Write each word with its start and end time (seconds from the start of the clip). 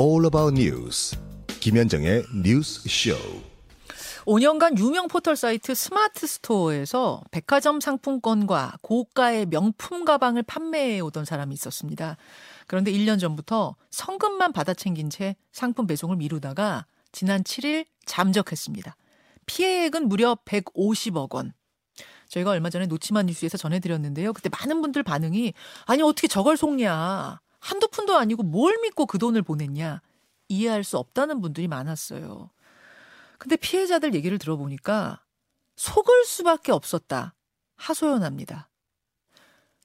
all 0.00 0.24
about 0.24 0.58
news. 0.58 1.14
김현정의 1.60 2.24
뉴스 2.42 2.88
쇼. 2.88 3.14
5년간 4.24 4.78
유명 4.78 5.08
포털 5.08 5.36
사이트 5.36 5.74
스마트 5.74 6.26
스토어에서 6.26 7.22
백화점 7.30 7.80
상품권과 7.80 8.78
고가의 8.80 9.44
명품 9.46 10.06
가방을 10.06 10.42
판매해 10.44 11.00
오던 11.00 11.26
사람이 11.26 11.52
있었습니다. 11.52 12.16
그런데 12.66 12.90
1년 12.92 13.20
전부터 13.20 13.76
선금만 13.90 14.54
받아 14.54 14.72
챙긴 14.72 15.10
채 15.10 15.36
상품 15.52 15.86
배송을 15.86 16.16
미루다가 16.16 16.86
지난 17.12 17.42
7일 17.42 17.84
잠적했습니다. 18.06 18.96
피해액은 19.44 20.08
무려 20.08 20.34
150억 20.46 21.34
원. 21.34 21.52
저희가 22.28 22.52
얼마 22.52 22.70
전에 22.70 22.86
노치만 22.86 23.26
뉴스에서 23.26 23.58
전해드렸는데요. 23.58 24.32
그때 24.32 24.48
많은 24.48 24.80
분들 24.80 25.02
반응이 25.02 25.52
아니 25.84 26.02
어떻게 26.02 26.26
저걸 26.26 26.56
속냐. 26.56 27.40
한두 27.60 27.88
푼도 27.88 28.16
아니고 28.16 28.42
뭘 28.42 28.78
믿고 28.82 29.06
그 29.06 29.18
돈을 29.18 29.42
보냈냐. 29.42 30.02
이해할 30.48 30.82
수 30.82 30.98
없다는 30.98 31.40
분들이 31.40 31.68
많았어요. 31.68 32.50
근데 33.38 33.56
피해자들 33.56 34.14
얘기를 34.14 34.38
들어보니까 34.38 35.22
속을 35.76 36.24
수밖에 36.24 36.72
없었다. 36.72 37.34
하소연합니다. 37.76 38.68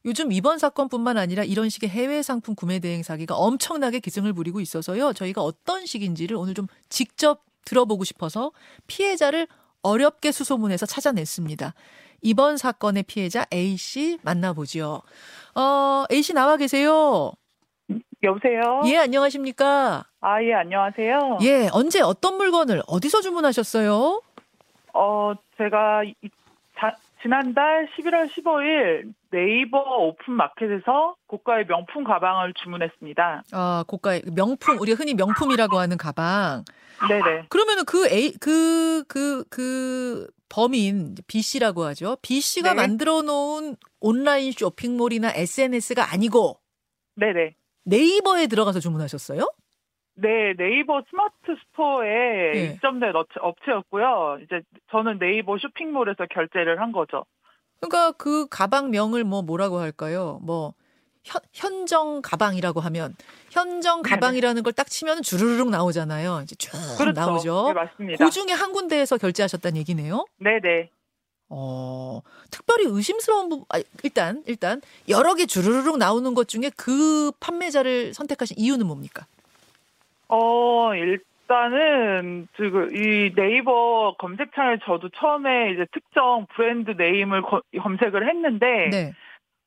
요즘 0.06 0.32
이번 0.32 0.60
사건뿐만 0.60 1.18
아니라 1.18 1.44
이런 1.44 1.70
식의 1.70 1.90
해외 1.90 2.22
상품 2.22 2.54
구매 2.54 2.80
대행 2.80 3.02
사기가 3.02 3.36
엄청나게 3.36 4.00
기승을 4.00 4.34
부리고 4.34 4.60
있어서요. 4.60 5.14
저희가 5.14 5.42
어떤 5.42 5.86
식인지를 5.86 6.36
오늘 6.38 6.54
좀 6.54 6.68
직접 6.90 7.44
들어보고 7.66 8.04
싶어서 8.04 8.52
피해자를 8.88 9.48
어렵게 9.82 10.32
수소문해서 10.32 10.86
찾아냈습니다. 10.86 11.74
이번 12.22 12.58
사건의 12.58 13.04
피해자 13.04 13.46
A씨 13.54 14.20
만나보죠. 14.22 15.02
어, 15.56 16.06
A씨 16.12 16.34
나와 16.34 16.58
계세요? 16.58 17.34
여보세요? 18.24 18.82
예, 18.86 18.98
안녕하십니까? 18.98 20.06
아, 20.22 20.44
예, 20.44 20.54
안녕하세요. 20.54 21.40
예, 21.42 21.70
언제 21.72 22.02
어떤 22.02 22.38
물건을 22.38 22.82
어디서 22.88 23.22
주문하셨어요? 23.22 24.22
어, 24.94 25.34
제가 25.58 26.04
이, 26.04 26.14
자, 26.80 26.96
지난달 27.22 27.88
11월 27.98 28.30
15일 28.30 29.14
네이버 29.32 29.80
오픈 29.80 30.34
마켓에서 30.34 31.16
고가의 31.28 31.66
명품 31.68 32.04
가방을 32.04 32.54
주문했습니다. 32.54 33.44
아, 33.52 33.84
고가의 33.88 34.24
명품, 34.34 34.80
우리가 34.80 34.98
흔히 35.00 35.14
명품이라고 35.14 35.78
하는 35.78 35.98
가방. 35.98 36.64
네네. 37.10 37.48
그러면은 37.50 37.84
그 37.86 38.08
A, 38.08 38.32
그, 38.40 39.04
그, 39.08 39.44
그 39.50 40.28
범인, 40.50 41.16
B 41.28 41.42
씨라고 41.42 41.84
하죠. 41.86 42.18
B 42.22 42.40
씨가 42.40 42.70
네. 42.70 42.76
만들어 42.76 43.22
놓은 43.22 43.76
온라인 44.00 44.52
쇼핑몰이나 44.52 45.32
SNS가 45.34 46.14
아니고 46.14 46.60
네네. 47.16 47.56
네이버에 47.86 48.48
들어가서 48.48 48.80
주문하셨어요? 48.80 49.48
네, 50.18 50.54
네이버 50.58 51.04
스마트 51.10 51.36
스토어에 51.72 52.52
예. 52.56 52.66
입점된 52.74 53.14
업체- 53.16 53.40
업체였고요. 53.42 54.40
이제 54.44 54.62
저는 54.92 55.20
네이버 55.20 55.58
쇼핑몰에서 55.58 56.26
결제를 56.34 56.80
한 56.82 56.92
거죠. 56.92 57.26
그러니까 57.82 58.14
그 58.14 58.48
가방명을 58.48 59.24
뭐 59.26 59.42
뭐라고 59.42 59.80
할까요? 59.80 60.40
뭐 60.42 60.74
현, 61.26 61.42
현정 61.54 62.22
가방이라고 62.22 62.80
하면 62.80 63.16
현정. 63.52 64.02
가방이라는 64.04 64.64
걸 64.64 64.72
딱 64.74 64.88
치면 64.88 65.22
주르륵 65.22 65.70
나오잖아요. 65.70 66.42
이제 66.44 66.56
쭉 66.56 66.72
그렇죠. 66.98 67.20
나오죠. 67.20 67.64
네, 67.68 67.74
맞습니다. 67.74 68.26
그 68.26 68.32
중에 68.32 68.54
한 68.54 68.72
군데에서 68.72 69.18
결제하셨다는 69.18 69.78
얘기네요. 69.80 70.26
네 70.40 70.60
네. 70.62 70.90
어, 71.58 72.22
특별히 72.52 72.84
의심스러운 72.86 73.48
부분, 73.48 73.66
아, 73.70 73.80
일단, 74.04 74.44
일단, 74.46 74.82
여러 75.08 75.36
개 75.36 75.46
주르륵 75.46 75.98
나오는 75.98 76.34
것 76.34 76.50
중에 76.50 76.70
그 76.76 77.32
판매자를 77.40 78.14
선택하신 78.14 78.58
이유는 78.60 78.86
뭡니까? 78.86 79.26
어, 80.28 80.94
일단은, 80.96 82.50
지금, 82.58 82.94
이 82.94 83.34
네이버 83.34 84.16
검색창에 84.20 84.80
저도 84.86 85.08
처음에 85.16 85.72
이제 85.72 85.86
특정 85.94 86.46
브랜드 86.56 86.92
네임을 86.92 87.42
거- 87.44 87.62
검색을 87.82 88.28
했는데, 88.28 88.90
네. 88.92 89.14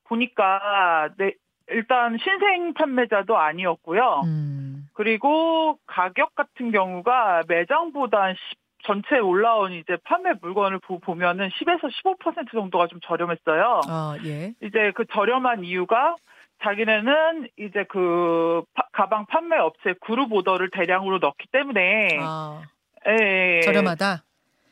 보니까, 0.05 1.09
네, 1.17 1.33
일단 1.71 2.19
신생 2.23 2.75
판매자도 2.75 3.37
아니었고요. 3.39 4.23
음, 4.25 4.89
그리고 4.93 5.79
가격 5.87 6.35
같은 6.35 6.71
경우가 6.71 7.45
매장보다 7.49 8.19
한10 8.19 8.37
전체에 8.85 9.19
올라온 9.19 9.73
이제 9.73 9.97
판매 10.05 10.33
물건을 10.41 10.79
보- 10.79 10.99
보면은 11.01 11.49
10에서 11.49 11.91
15% 11.91 12.51
정도가 12.53 12.87
좀 12.87 13.01
저렴했어요. 13.05 13.81
아, 13.89 14.17
예. 14.25 14.55
이제 14.63 14.93
그 14.95 15.05
저렴한 15.13 15.65
이유가 15.65 16.15
자기네는 16.63 17.49
이제 17.59 17.85
그 17.89 18.63
파- 18.75 18.89
가방 18.93 19.27
판매 19.27 19.57
업체 19.57 19.95
그룹 20.01 20.33
오더를 20.33 20.71
대량으로 20.71 21.19
넣기 21.19 21.47
때문에 21.53 22.19
아, 22.21 22.63
예, 23.09 23.57
예. 23.59 23.61
저렴하다. 23.63 24.25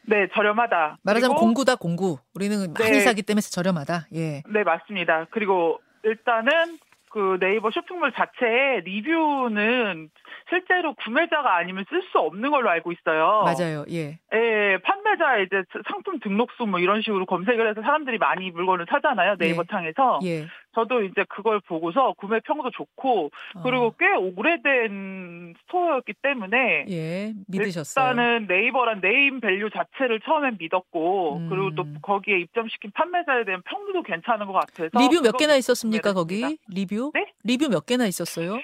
네, 0.08 0.28
저렴하다. 0.34 0.98
말하자면 1.02 1.34
그리고- 1.34 1.40
공구다, 1.46 1.74
공구. 1.76 2.18
우리는 2.34 2.56
많이 2.78 2.90
네. 2.92 3.00
사기 3.00 3.22
때문에 3.22 3.40
저렴하다. 3.40 4.06
예. 4.14 4.42
네, 4.48 4.62
맞습니다. 4.64 5.26
그리고 5.30 5.80
일단은 6.04 6.78
그 7.16 7.38
네이버 7.40 7.70
쇼핑몰 7.70 8.12
자체에 8.12 8.80
리뷰는 8.84 10.10
실제로 10.50 10.92
구매자가 10.92 11.56
아니면 11.56 11.86
쓸 11.88 12.02
수 12.12 12.18
없는 12.18 12.50
걸로 12.50 12.68
알고 12.68 12.92
있어요. 12.92 13.42
맞아요. 13.42 13.86
예. 13.88 14.18
예, 14.34 14.78
판매자 14.82 15.38
이제 15.38 15.62
상품 15.88 16.20
등록수 16.20 16.66
뭐 16.66 16.78
이런 16.78 17.00
식으로 17.00 17.24
검색을 17.24 17.70
해서 17.70 17.80
사람들이 17.80 18.18
많이 18.18 18.50
물건을 18.50 18.84
사잖아요. 18.90 19.36
네이버 19.38 19.62
예. 19.62 19.66
창에서. 19.70 20.20
예. 20.24 20.46
저도 20.76 21.02
이제 21.04 21.24
그걸 21.30 21.58
보고서 21.60 22.12
구매 22.18 22.38
평도 22.40 22.70
좋고 22.70 23.30
어, 23.54 23.62
그리고 23.62 23.94
꽤 23.98 24.14
오래된 24.14 25.54
store였기 25.62 26.12
때문에 26.20 26.84
예. 26.90 27.32
믿으셨어요. 27.48 28.10
일단은 28.10 28.46
네이버란 28.46 29.00
네임 29.00 29.40
밸류 29.40 29.70
자체를 29.70 30.20
처음엔 30.20 30.58
믿었고 30.60 31.38
음. 31.38 31.48
그리고 31.48 31.74
또 31.74 31.86
거기에 32.02 32.40
입점시킨 32.40 32.90
판매자에 32.92 33.44
대한 33.46 33.62
평도 33.62 34.02
괜찮은 34.02 34.46
것 34.46 34.52
같아서 34.52 34.90
리뷰 34.98 35.22
몇 35.22 35.38
개나 35.38 35.56
있었습니까, 35.56 36.12
거기? 36.12 36.58
리뷰? 36.68 37.10
네? 37.14 37.32
리뷰 37.42 37.70
몇 37.70 37.86
개나 37.86 38.06
있었어요? 38.06 38.58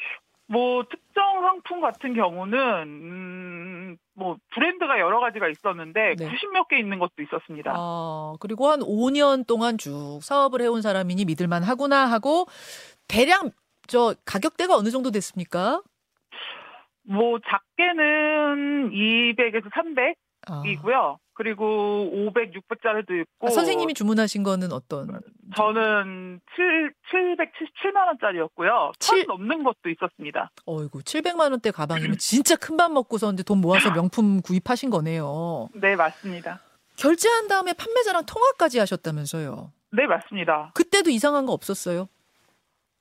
뭐 0.52 0.84
특정 0.84 1.40
상품 1.40 1.80
같은 1.80 2.12
경우는 2.12 2.58
음, 2.82 3.96
뭐 4.12 4.36
브랜드가 4.52 5.00
여러 5.00 5.18
가지가 5.18 5.48
있었는데 5.48 6.14
네. 6.18 6.28
90몇 6.28 6.68
개 6.68 6.78
있는 6.78 6.98
것도 6.98 7.22
있었습니다. 7.22 7.72
어, 7.74 8.36
그리고 8.38 8.68
한 8.68 8.80
5년 8.80 9.46
동안 9.46 9.78
쭉 9.78 10.20
사업을 10.20 10.60
해온 10.60 10.82
사람이니 10.82 11.24
믿을만 11.24 11.62
하구나 11.62 12.04
하고, 12.04 12.44
대략, 13.08 13.50
저, 13.86 14.14
가격대가 14.26 14.76
어느 14.76 14.90
정도 14.90 15.10
됐습니까? 15.10 15.80
뭐 17.04 17.38
작게는 17.48 18.90
200에서 18.90 19.70
300 19.74 20.16
이고요. 20.66 20.96
아, 20.96 21.16
그리고 21.34 22.08
500, 22.12 22.52
600짜리도 22.52 23.20
있고 23.22 23.46
아, 23.46 23.50
선생님이 23.50 23.94
주문하신 23.94 24.42
거는 24.42 24.72
어떤? 24.72 25.08
저는 25.56 26.40
7, 26.56 26.92
777만 27.10 28.06
원짜리였고요. 28.08 28.92
칠- 28.98 29.24
천 29.26 29.36
넘는 29.36 29.62
것도 29.64 29.88
있었습니다. 29.90 30.50
어이구, 30.66 31.00
700만 31.02 31.50
원대 31.52 31.70
가방이면 31.70 32.18
진짜 32.18 32.56
큰 32.56 32.76
밥 32.76 32.90
먹고서 32.92 33.32
이제 33.32 33.42
돈 33.42 33.60
모아서 33.60 33.92
명품 33.92 34.40
구입하신 34.42 34.90
거네요. 34.90 35.68
네, 35.74 35.94
맞습니다. 35.96 36.60
결제한 36.96 37.48
다음에 37.48 37.72
판매자랑 37.72 38.24
통화까지 38.26 38.78
하셨다면서요. 38.78 39.72
네, 39.92 40.06
맞습니다. 40.06 40.70
그때도 40.74 41.10
이상한 41.10 41.46
거 41.46 41.52
없었어요? 41.52 42.08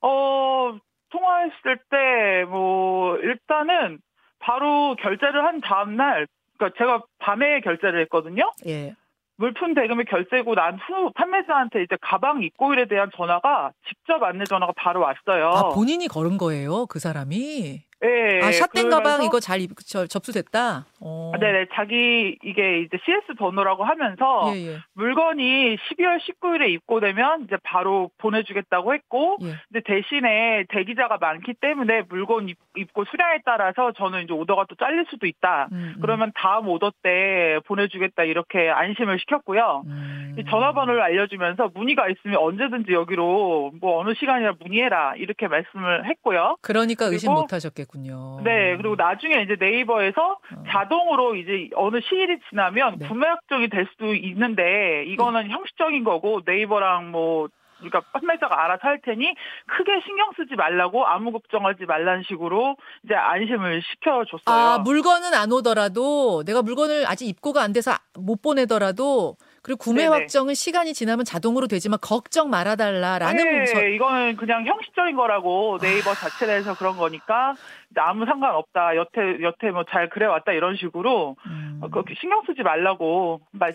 어, 0.01 0.77
통화했을 1.09 1.77
때, 1.89 2.45
뭐, 2.49 3.17
일단은, 3.17 3.99
바로 4.39 4.95
결제를 4.95 5.45
한 5.45 5.61
다음 5.61 5.95
날, 5.95 6.27
그니까 6.61 6.69
제가 6.77 7.03
밤에 7.19 7.59
결제를 7.61 8.01
했거든요? 8.03 8.51
예. 8.67 8.93
물품 9.37 9.73
대금을 9.73 10.05
결제고 10.05 10.53
난 10.53 10.75
후 10.77 11.11
판매자한테 11.15 11.81
이제 11.81 11.97
가방 11.99 12.43
입고일에 12.43 12.87
대한 12.87 13.09
전화가 13.17 13.71
직접 13.87 14.21
안내 14.21 14.43
전화가 14.43 14.73
바로 14.77 15.01
왔어요. 15.01 15.49
아, 15.49 15.69
본인이 15.69 16.07
걸은 16.07 16.37
거예요, 16.37 16.85
그 16.85 16.99
사람이? 16.99 17.81
예. 18.03 18.39
아, 18.41 18.51
샷된 18.51 18.89
가방 18.89 19.21
이거 19.23 19.39
잘 19.39 19.61
입- 19.61 19.71
저- 19.85 20.07
접수됐다? 20.07 20.85
어. 21.01 21.31
아, 21.35 21.37
네네. 21.39 21.67
자기, 21.73 22.35
이게 22.43 22.79
이제 22.81 22.97
CS 23.05 23.35
번호라고 23.37 23.83
하면서, 23.83 24.51
예, 24.55 24.67
예. 24.73 24.77
물건이 24.93 25.75
12월 25.77 26.19
19일에 26.19 26.69
입고되면 26.69 27.43
이제 27.45 27.57
바로 27.63 28.09
보내주겠다고 28.17 28.93
했고, 28.95 29.37
예. 29.43 29.53
근데 29.71 29.81
대신에 29.85 30.65
대기자가 30.69 31.17
많기 31.19 31.53
때문에 31.53 32.03
물건 32.09 32.49
입, 32.49 32.57
입고 32.75 33.05
수량에 33.05 33.39
따라서 33.45 33.91
저는 33.97 34.23
이제 34.23 34.33
오더가 34.33 34.65
또 34.69 34.75
잘릴 34.75 35.05
수도 35.09 35.27
있다. 35.27 35.67
음, 35.71 35.93
음. 35.95 35.95
그러면 36.01 36.31
다음 36.35 36.69
오더 36.69 36.91
때 37.03 37.59
보내주겠다 37.67 38.23
이렇게 38.23 38.69
안심을 38.69 39.19
시켰고요. 39.19 39.83
음. 39.85 40.35
이 40.39 40.43
전화번호를 40.49 41.01
알려주면서 41.01 41.71
문의가 41.73 42.07
있으면 42.09 42.37
언제든지 42.37 42.93
여기로 42.93 43.73
뭐 43.81 43.99
어느 43.99 44.13
시간이나 44.15 44.53
문의해라 44.59 45.15
이렇게 45.17 45.47
말씀을 45.47 46.05
했고요. 46.09 46.55
그러니까 46.61 47.05
의심 47.07 47.27
그리고- 47.29 47.41
못 47.41 47.53
하셨겠 47.53 47.87
군요. 47.91 48.41
네, 48.43 48.75
그리고 48.77 48.95
나중에 48.95 49.41
이제 49.41 49.55
네이버에서 49.59 50.31
어. 50.31 50.63
자동으로 50.69 51.35
이제 51.35 51.69
어느 51.75 51.99
시일이 52.01 52.39
지나면 52.49 52.99
네. 52.99 53.07
구매 53.07 53.27
확정이 53.27 53.69
될 53.69 53.87
수도 53.91 54.13
있는데 54.15 55.03
이거는 55.07 55.49
형식적인 55.49 56.03
거고 56.03 56.41
네이버랑 56.45 57.11
뭐 57.11 57.49
그러니까 57.77 58.01
판매자가 58.13 58.63
알아서 58.63 58.87
할 58.87 59.01
테니 59.01 59.33
크게 59.65 60.01
신경 60.05 60.31
쓰지 60.37 60.55
말라고 60.55 61.05
아무 61.05 61.31
걱정하지 61.31 61.85
말라는 61.85 62.23
식으로 62.27 62.77
이제 63.03 63.15
안심을 63.15 63.81
시켜줬어요. 63.81 64.55
아, 64.55 64.77
물건은 64.79 65.33
안 65.33 65.51
오더라도 65.51 66.43
내가 66.45 66.61
물건을 66.61 67.05
아직 67.07 67.27
입고가 67.27 67.61
안 67.63 67.73
돼서 67.73 67.91
못 68.17 68.41
보내더라도 68.41 69.35
그리고 69.63 69.77
구매 69.77 70.03
네네. 70.03 70.15
확정은 70.15 70.53
시간이 70.55 70.93
지나면 70.93 71.23
자동으로 71.25 71.67
되지만 71.67 71.99
걱정 72.01 72.49
말아달라라는 72.49 73.43
네, 73.59 73.65
저- 73.65 73.85
이거는 73.87 74.35
그냥 74.35 74.65
형식적인 74.65 75.15
거라고 75.15 75.77
네이버 75.79 76.13
자체 76.15 76.47
내에서 76.47 76.75
그런 76.75 76.97
거니까 76.97 77.53
아무 77.95 78.25
상관없다. 78.25 78.95
여태 78.95 79.21
여태 79.43 79.69
뭐 79.71 79.83
잘 79.91 80.09
그래 80.09 80.25
왔다 80.25 80.51
이런 80.51 80.75
식으로 80.77 81.35
음. 81.45 81.79
어, 81.81 81.89
그렇게 81.89 82.15
신경 82.19 82.41
쓰지 82.47 82.63
말라고 82.63 83.41
말, 83.51 83.73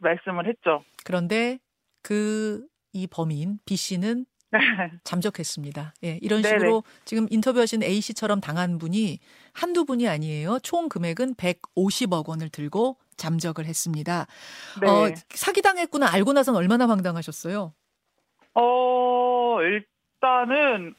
말씀을 0.00 0.46
했죠. 0.46 0.82
그런데 1.04 1.58
그 2.02 2.66
이 2.96 3.08
범인 3.08 3.58
B 3.66 3.74
씨는 3.74 4.24
잠적했습니다. 5.02 5.94
예, 6.04 6.18
이런 6.22 6.42
네네. 6.42 6.58
식으로 6.58 6.84
지금 7.04 7.26
인터뷰하신 7.30 7.82
A 7.82 8.00
씨처럼 8.00 8.40
당한 8.40 8.78
분이 8.78 9.18
한두 9.52 9.84
분이 9.84 10.06
아니에요. 10.08 10.58
총 10.62 10.88
금액은 10.88 11.34
150억 11.34 12.28
원을 12.28 12.50
들고 12.50 12.96
잠적을 13.16 13.64
했습니다. 13.66 14.26
네. 14.80 14.88
어, 14.88 15.14
사기당했구나 15.30 16.12
알고 16.12 16.32
나선 16.32 16.56
얼마나 16.56 16.88
황당하셨어요? 16.88 17.72
어, 18.54 19.58
일단은 19.62 20.94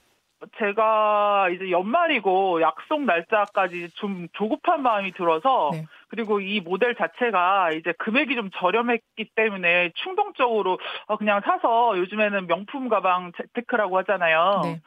제가 0.58 1.50
이제 1.50 1.72
연말이고 1.72 2.62
약속 2.62 3.02
날짜까지 3.04 3.90
좀 3.96 4.28
조급한 4.34 4.82
마음이 4.82 5.14
들어서 5.14 5.70
네. 5.72 5.86
그리고 6.10 6.40
이 6.40 6.60
모델 6.60 6.96
자체가 6.96 7.72
이제 7.72 7.94
금액이 7.98 8.36
좀 8.36 8.50
저렴했기 8.52 9.32
때문에 9.36 9.92
충동적으로 9.96 10.80
어, 11.08 11.18
그냥 11.18 11.42
사서 11.44 11.98
요즘에는 11.98 12.48
명품 12.48 12.90
가방 12.90 13.32
재테크라고 13.38 13.98
하잖아요. 14.00 14.62
네. 14.64 14.82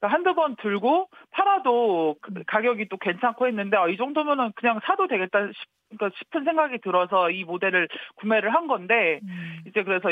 그러니까 0.00 0.14
한두 0.14 0.34
번 0.34 0.56
들고 0.56 1.08
팔아도 1.30 2.16
그 2.20 2.32
가격이 2.46 2.88
또 2.88 2.96
괜찮고 2.96 3.46
했는데 3.46 3.76
아, 3.76 3.88
이 3.88 3.96
정도면은 3.96 4.52
그냥 4.56 4.80
사도 4.84 5.06
되겠다 5.06 5.46
싶, 5.46 5.54
그러니까 5.88 6.16
싶은 6.18 6.44
생각이 6.44 6.78
들어서 6.78 7.30
이 7.30 7.44
모델을 7.44 7.88
구매를 8.16 8.52
한 8.52 8.66
건데 8.66 9.20
음. 9.22 9.60
이제 9.66 9.82
그래서 9.82 10.10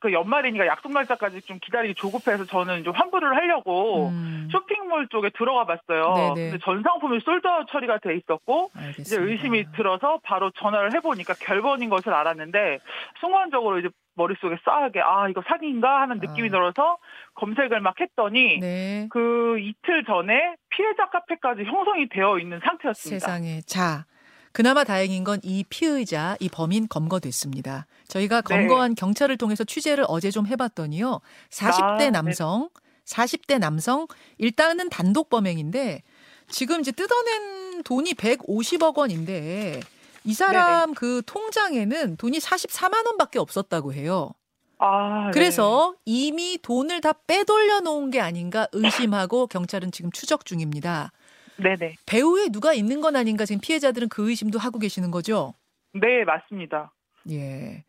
그 0.00 0.12
연말이니까 0.12 0.66
약속 0.66 0.92
날짜까지 0.92 1.42
좀 1.42 1.58
기다리기 1.60 1.94
조급해서 1.94 2.44
저는 2.44 2.84
좀 2.84 2.94
환불을 2.94 3.34
하려고 3.36 4.08
음, 4.08 4.48
쇼핑몰 4.52 5.08
쪽에 5.08 5.30
들어가 5.30 5.64
봤어요. 5.64 6.34
네네. 6.34 6.50
근데 6.50 6.58
전 6.64 6.82
상품이 6.82 7.20
솔드아웃 7.20 7.66
처리가 7.70 7.98
돼 7.98 8.16
있었고 8.16 8.70
이제 8.74 8.86
알겠습니다. 8.86 9.30
의심이 9.30 9.72
들어서 9.72 10.20
바로 10.22 10.50
전화를 10.52 10.94
해보니까 10.94 11.34
결번인 11.34 11.88
것을 11.90 12.12
알았는데 12.12 12.78
순간적으로 13.20 13.78
이제 13.80 13.88
머릿속에 14.16 14.56
싸하게 14.64 15.00
아 15.00 15.28
이거 15.28 15.42
사기인가 15.46 16.00
하는 16.00 16.18
느낌이 16.18 16.48
아. 16.48 16.50
들어서 16.50 16.98
검색을 17.34 17.80
막 17.80 17.94
했더니 18.00 18.58
네. 18.60 19.06
그 19.10 19.58
이틀 19.60 20.04
전에 20.04 20.56
피해자 20.70 21.08
카페까지 21.10 21.64
형성이 21.64 22.08
되어 22.08 22.38
있는 22.38 22.58
상태였습니다. 22.64 23.20
세상에. 23.20 23.60
자, 23.66 24.06
그나마 24.52 24.84
다행인 24.84 25.22
건 25.22 25.38
이 25.44 25.64
피의자, 25.68 26.36
이 26.40 26.48
범인 26.48 26.88
검거됐습니다. 26.88 27.86
저희가 28.08 28.40
네. 28.40 28.56
검거한 28.56 28.94
경찰을 28.94 29.36
통해서 29.36 29.64
취재를 29.64 30.04
어제 30.08 30.30
좀 30.30 30.46
해봤더니요. 30.46 31.20
40대 31.50 31.82
아, 31.82 31.96
네. 31.98 32.10
남성, 32.10 32.70
40대 33.04 33.58
남성, 33.58 34.06
일단은 34.38 34.88
단독 34.88 35.28
범행인데 35.28 36.02
지금 36.48 36.80
이제 36.80 36.90
뜯어낸 36.92 37.82
돈이 37.82 38.14
150억 38.14 38.96
원인데 38.96 39.80
이 40.26 40.34
사람 40.34 40.92
그 40.94 41.22
통장에는 41.26 42.16
돈이 42.16 42.38
44만 42.38 43.06
원밖에 43.06 43.38
없었다고 43.38 43.92
해요. 43.94 44.32
아, 44.78 45.26
네. 45.26 45.30
그래서 45.32 45.94
이미 46.04 46.58
돈을 46.60 47.00
다 47.00 47.12
빼돌려 47.12 47.80
놓은 47.80 48.10
게 48.10 48.20
아닌가 48.20 48.68
의심하고 48.72 49.46
경찰은 49.46 49.92
지금 49.92 50.10
추적 50.10 50.44
중입니다. 50.44 51.12
네네. 51.56 51.96
배후에 52.04 52.48
누가 52.50 52.74
있는 52.74 53.00
건 53.00 53.16
아닌가 53.16 53.46
지금 53.46 53.60
피해자들은 53.60 54.08
그 54.10 54.28
의심도 54.28 54.58
하고 54.58 54.78
계시는 54.78 55.10
거죠. 55.10 55.54
네 55.94 56.24
맞습니다. 56.24 56.92
예. 57.30 57.84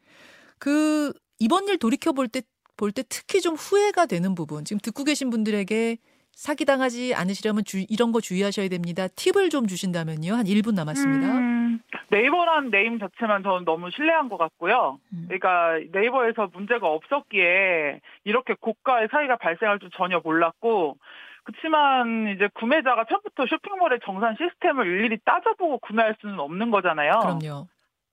그 0.59 1.11
이번 1.39 1.67
일 1.67 1.77
돌이켜 1.77 2.13
볼 2.13 2.29
때 2.29 2.41
볼 2.77 2.91
때 2.91 3.03
특히 3.09 3.41
좀 3.41 3.55
후회가 3.55 4.05
되는 4.05 4.35
부분. 4.35 4.63
지금 4.63 4.79
듣고 4.79 5.03
계신 5.03 5.31
분들에게 5.31 5.97
사기 6.37 6.65
당하지 6.65 7.15
않으시려면 7.15 7.63
주, 7.65 7.83
이런 7.89 8.11
거 8.11 8.21
주의하셔야 8.21 8.69
됩니다. 8.69 9.07
팁을 9.07 9.49
좀 9.49 9.65
주신다면요. 9.65 10.35
한 10.35 10.45
1분 10.45 10.75
남았습니다. 10.75 11.33
음, 11.33 11.79
네이버란 12.09 12.69
네임 12.69 12.99
자체만 12.99 13.41
저는 13.41 13.65
너무 13.65 13.89
신뢰한 13.89 14.29
것 14.29 14.37
같고요. 14.37 14.99
음. 15.13 15.25
그러니까 15.27 15.79
네이버에서 15.91 16.51
문제가 16.53 16.89
없었기에 16.89 18.01
이렇게 18.23 18.53
고가의 18.53 19.07
사기가 19.09 19.37
발생할 19.37 19.79
줄 19.79 19.89
전혀 19.97 20.21
몰랐고 20.23 20.97
그렇지만 21.43 22.27
이제 22.35 22.47
구매자가 22.53 23.05
처음부터 23.05 23.47
쇼핑몰의 23.47 23.99
정산 24.05 24.35
시스템을 24.37 24.85
일일이 24.85 25.17
따져보고 25.25 25.79
구매할 25.79 26.15
수는 26.21 26.39
없는 26.39 26.69
거잖아요. 26.69 27.13
그럼요. 27.19 27.67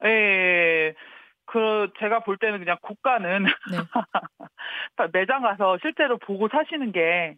예. 0.07 0.95
그 1.45 1.91
제가 1.99 2.21
볼 2.21 2.39
때는 2.39 2.59
그냥 2.61 2.79
고가는 2.81 3.45
네. 3.45 3.51
매장 5.13 5.43
가서 5.43 5.77
실제로 5.83 6.17
보고 6.17 6.49
사시는 6.49 6.93
게 6.93 7.37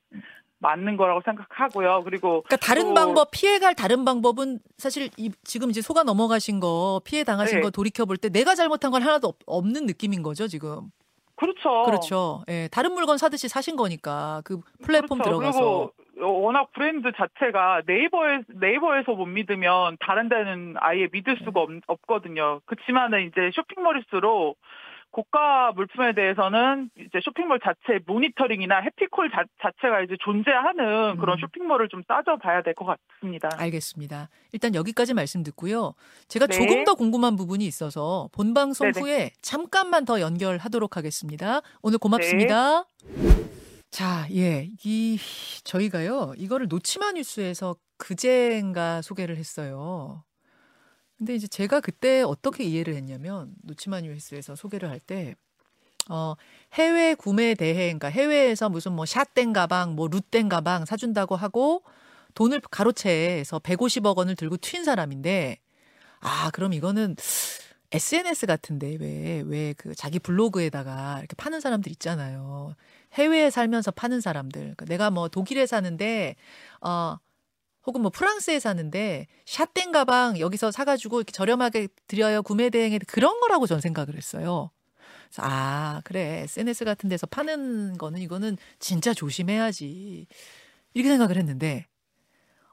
맞는 0.59 0.97
거라고 0.97 1.21
생각하고요. 1.25 2.03
그리고 2.05 2.43
그러니까 2.43 2.57
다른 2.57 2.89
또- 2.89 2.95
방법 2.95 3.31
피해갈 3.31 3.75
다른 3.75 4.05
방법은 4.05 4.59
사실 4.79 5.11
이, 5.17 5.31
지금 5.45 5.71
이제 5.71 5.83
속아 5.83 6.03
넘어가신 6.05 6.61
거 6.61 7.01
피해 7.05 7.25
당하신 7.25 7.57
네. 7.59 7.63
거 7.63 7.71
돌이켜 7.71 8.05
볼 8.07 8.17
때 8.17 8.29
내가 8.31 8.55
잘못한 8.55 8.91
건 8.91 9.03
하나도 9.03 9.29
없, 9.29 9.37
없는 9.47 9.87
느낌인 9.87 10.23
거죠 10.23 10.49
지금. 10.49 10.91
그렇죠. 11.39 11.83
그렇죠. 11.85 12.43
예, 12.49 12.67
다른 12.73 12.93
물건 12.95 13.19
사듯이 13.19 13.47
사신 13.49 13.77
거니까 13.77 14.41
그 14.45 14.61
플랫폼 14.83 15.19
그렇죠. 15.19 15.31
들어가서. 15.39 15.91
그리고 16.15 16.41
워낙 16.43 16.73
브랜드 16.73 17.11
자체가 17.15 17.83
네이버에 17.87 18.41
네이버에서 18.55 19.13
못 19.13 19.27
믿으면 19.27 19.99
다른 20.01 20.31
데는 20.31 20.77
아예 20.79 21.09
믿을 21.13 21.37
수가 21.45 21.61
없, 21.61 21.69
없거든요. 21.87 22.61
그렇지만은 22.65 23.27
이제 23.27 23.51
쇼핑몰일수록 23.55 24.57
고가 25.17 25.73
물품에 25.73 26.13
대해서는 26.15 26.91
이제 26.99 27.21
쇼핑몰 27.23 27.59
자체 27.65 28.01
모니터링이나 28.07 28.81
해피콜 28.81 29.31
자, 29.31 29.45
자체가 29.63 30.03
이제 30.03 30.15
존재하는 30.21 31.17
그런 31.17 31.39
음. 31.39 31.41
쇼핑몰을 31.41 31.89
좀 31.89 32.03
따져봐야 32.05 32.61
될 32.63 32.75
것 32.75 32.85
같습니다. 32.85 33.49
알겠습니다. 33.57 34.29
일단 34.53 34.75
여기까지 34.75 35.15
말씀 35.15 35.43
듣고요. 35.43 35.95
제가 36.29 36.47
네. 36.47 36.55
조금 36.59 36.85
더 36.85 36.95
궁금한 36.95 37.35
부분이 37.37 37.65
있어서 37.65 38.29
본 38.33 38.53
방송 38.53 38.93
네네. 38.93 39.01
후에 39.01 39.31
잠깐만 39.41 40.05
더 40.05 40.21
연결하도록 40.21 40.95
하겠습니다. 40.99 41.63
오늘 41.81 41.97
고맙습니다. 41.99 42.85
자, 43.91 44.27
예. 44.35 44.69
이 44.85 45.19
저희가요. 45.65 46.35
이거를 46.37 46.67
노치마 46.69 47.13
뉴스에서 47.13 47.77
그제인가 47.97 49.01
소개를 49.01 49.39
했어요. 49.39 50.26
근데 51.19 51.35
이제 51.35 51.47
제가 51.47 51.81
그때 51.81 52.23
어떻게 52.23 52.65
이해를 52.65 52.95
했냐면 52.95 53.55
노치마 53.63 54.01
뉴스에서 54.03 54.55
소개를 54.57 54.91
할 54.91 55.01
때 55.01 55.35
어, 56.11 56.37
해외 56.75 57.15
구매 57.15 57.55
대행, 57.55 57.99
그러니까 57.99 58.09
해외에서 58.09 58.69
무슨 58.71 58.93
뭐 58.93 59.07
샷땡 59.07 59.53
가방, 59.53 59.95
뭐 59.97 60.09
루땡 60.09 60.49
가방 60.49 60.85
사준다고 60.87 61.37
하고 61.37 61.83
돈을 62.35 62.61
가로채에서 62.61 63.59
150억 63.61 64.19
원을 64.19 64.37
들고 64.37 64.59
튄 64.59 64.85
사람인데 64.85 65.59
아, 66.21 66.51
그럼 66.53 66.73
이거는 66.75 67.17
SNS 67.93 68.47
같은데 68.47 68.97
왜 69.01 69.43
왜 69.47 69.75
그 69.79 69.95
자기 69.95 70.19
블로그에다가 70.19 71.19
이렇게 71.21 71.35
파는 71.37 71.61
사람들 71.61 71.93
있잖아요. 71.93 72.75
해외에 73.15 73.51
살면서 73.51 73.91
파는 73.93 74.21
사람들. 74.21 74.61
그러니까 74.63 74.85
내가 74.87 75.11
뭐 75.11 75.29
독일에 75.29 75.67
사는데 75.67 76.37
어 76.83 77.17
혹은 77.87 78.03
뭐 78.03 78.11
프랑스에 78.11 78.59
사는데 78.61 79.27
샷땡 79.47 79.93
가방 79.93 80.39
여기서 80.39 80.71
사가지고 80.73 81.19
이렇게 81.21 81.33
저렴하게 81.33 81.89
드려요 82.09 82.43
구매 82.43 82.71
대행에 82.71 82.99
그런 83.07 83.41
거라고 83.41 83.67
전 83.67 83.81
생각을 83.81 84.17
했어요. 84.17 84.71
아 85.39 86.01
그래 86.05 86.43
SNS 86.45 86.85
같은 86.85 87.09
데서 87.11 87.27
파는 87.27 87.99
거는 87.99 88.21
이거는 88.23 88.57
진짜 88.79 89.13
조심해야지 89.15 90.27
이렇게 90.95 91.11
생각을 91.11 91.37
했는데 91.37 91.87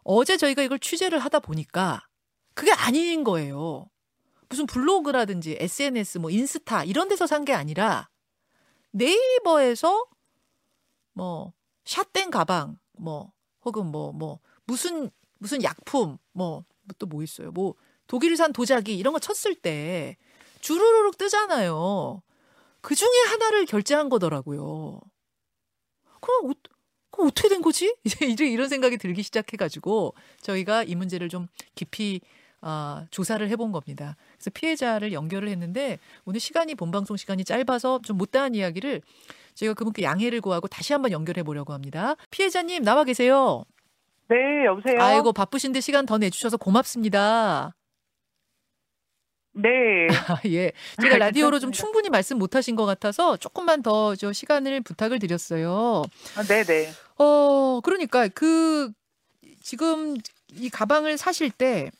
어제 0.03 0.37
저희가 0.37 0.63
이걸 0.63 0.79
취재를 0.79 1.19
하다 1.19 1.39
보니까 1.39 2.01
그게 2.55 2.71
아닌 2.73 3.23
거예요. 3.23 3.87
무슨 4.49 4.65
블로그라든지 4.67 5.57
SNS 5.59 6.19
뭐 6.19 6.31
인스타 6.31 6.85
이런 6.85 7.09
데서 7.09 7.27
산 7.27 7.45
게 7.45 7.53
아니라 7.53 8.09
네이버에서 8.91 10.05
뭐 11.13 11.53
샷땡 11.85 12.29
가방 12.29 12.77
뭐 12.97 13.31
혹은 13.65 13.87
뭐뭐 13.87 14.39
무슨 14.65 15.09
무슨 15.39 15.63
약품 15.63 16.17
뭐또뭐 16.33 17.23
있어요. 17.23 17.51
뭐 17.51 17.75
독일산 18.07 18.53
도자기 18.53 18.97
이런 18.97 19.13
거 19.13 19.19
쳤을 19.19 19.55
때 19.55 20.17
주르륵 20.61 21.17
뜨잖아요. 21.17 22.21
그 22.81 22.95
중에 22.95 23.09
하나를 23.29 23.65
결제한 23.65 24.09
거더라고요. 24.09 24.99
그럼 26.21 26.51
어, 26.51 26.53
그럼 27.11 27.27
어떻게 27.27 27.49
된 27.49 27.61
거지? 27.61 27.95
이제 28.27 28.45
이런 28.45 28.69
생각이 28.69 28.97
들기 28.97 29.23
시작해가지고 29.23 30.15
저희가 30.41 30.83
이 30.83 30.95
문제를 30.95 31.29
좀 31.29 31.47
깊이 31.75 32.21
아, 32.65 33.05
조사를 33.11 33.47
해본 33.49 33.73
겁니다. 33.73 34.15
그래서 34.35 34.49
피해자를 34.53 35.11
연결을 35.11 35.49
했는데 35.49 35.99
오늘 36.23 36.39
시간이 36.39 36.75
본방송 36.75 37.17
시간이 37.17 37.43
짧아서 37.43 37.99
좀 38.03 38.17
못다한 38.17 38.55
이야기를 38.55 39.01
저희가 39.53 39.73
그분께 39.73 40.03
양해를 40.03 40.39
구하고 40.39 40.67
다시 40.67 40.93
한번 40.93 41.11
연결해 41.11 41.43
보려고 41.43 41.73
합니다. 41.73 42.15
피해자님 42.31 42.83
나와 42.83 43.03
계세요. 43.03 43.65
네, 44.33 44.65
여보세요. 44.65 44.99
아이고 44.99 45.31
바쁘신데 45.33 45.79
시간 45.81 46.05
더 46.05 46.17
내주셔서 46.17 46.57
고맙습니다. 46.57 47.75
네. 49.55 50.07
아, 50.27 50.39
예. 50.45 50.71
제가 50.99 51.17
라디오로 51.17 51.59
좀 51.59 51.71
충분히 51.71 52.09
말씀 52.09 52.39
못 52.39 52.55
하신 52.55 52.75
것 52.75 52.85
같아서 52.85 53.37
조금만 53.37 53.83
더 53.83 54.15
저 54.15 54.33
시간을 54.33 54.81
부탁을 54.81 55.19
드렸어요. 55.19 56.01
아, 56.35 56.43
네, 56.43 56.63
네. 56.63 56.89
어, 57.19 57.79
그러니까 57.83 58.27
그 58.29 58.91
지금 59.61 60.15
이 60.51 60.69
가방을 60.69 61.17
사실 61.17 61.51
때 61.51 61.91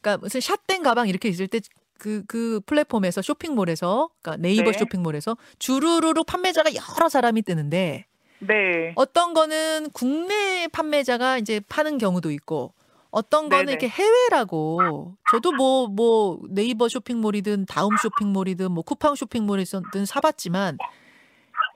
그러니까 0.00 0.18
무슨 0.22 0.40
샷된 0.40 0.82
가방 0.82 1.08
이렇게 1.08 1.28
있을 1.28 1.48
때 1.48 1.60
그, 1.98 2.22
그 2.28 2.60
플랫폼에서 2.64 3.22
쇼핑몰에서, 3.22 4.10
그러니까 4.22 4.40
네이버 4.40 4.70
네. 4.70 4.78
쇼핑몰에서 4.78 5.36
주르르르 5.58 6.22
판매자가 6.24 6.70
여러 6.74 7.08
사람이 7.08 7.42
뜨는데 7.42 8.06
네. 8.40 8.92
어떤 8.96 9.34
거는 9.34 9.90
국내 9.92 10.68
판매자가 10.68 11.38
이제 11.38 11.60
파는 11.68 11.98
경우도 11.98 12.30
있고 12.30 12.74
어떤 13.10 13.48
거는 13.48 13.66
네네. 13.66 13.72
이렇게 13.72 13.88
해외라고 13.88 15.16
저도 15.30 15.52
뭐뭐 15.52 16.40
네이버 16.50 16.88
쇼핑몰이든 16.88 17.66
다음 17.66 17.96
쇼핑몰이든 17.96 18.70
뭐 18.70 18.82
쿠팡 18.84 19.14
쇼핑몰이든 19.14 20.04
사봤지만 20.06 20.78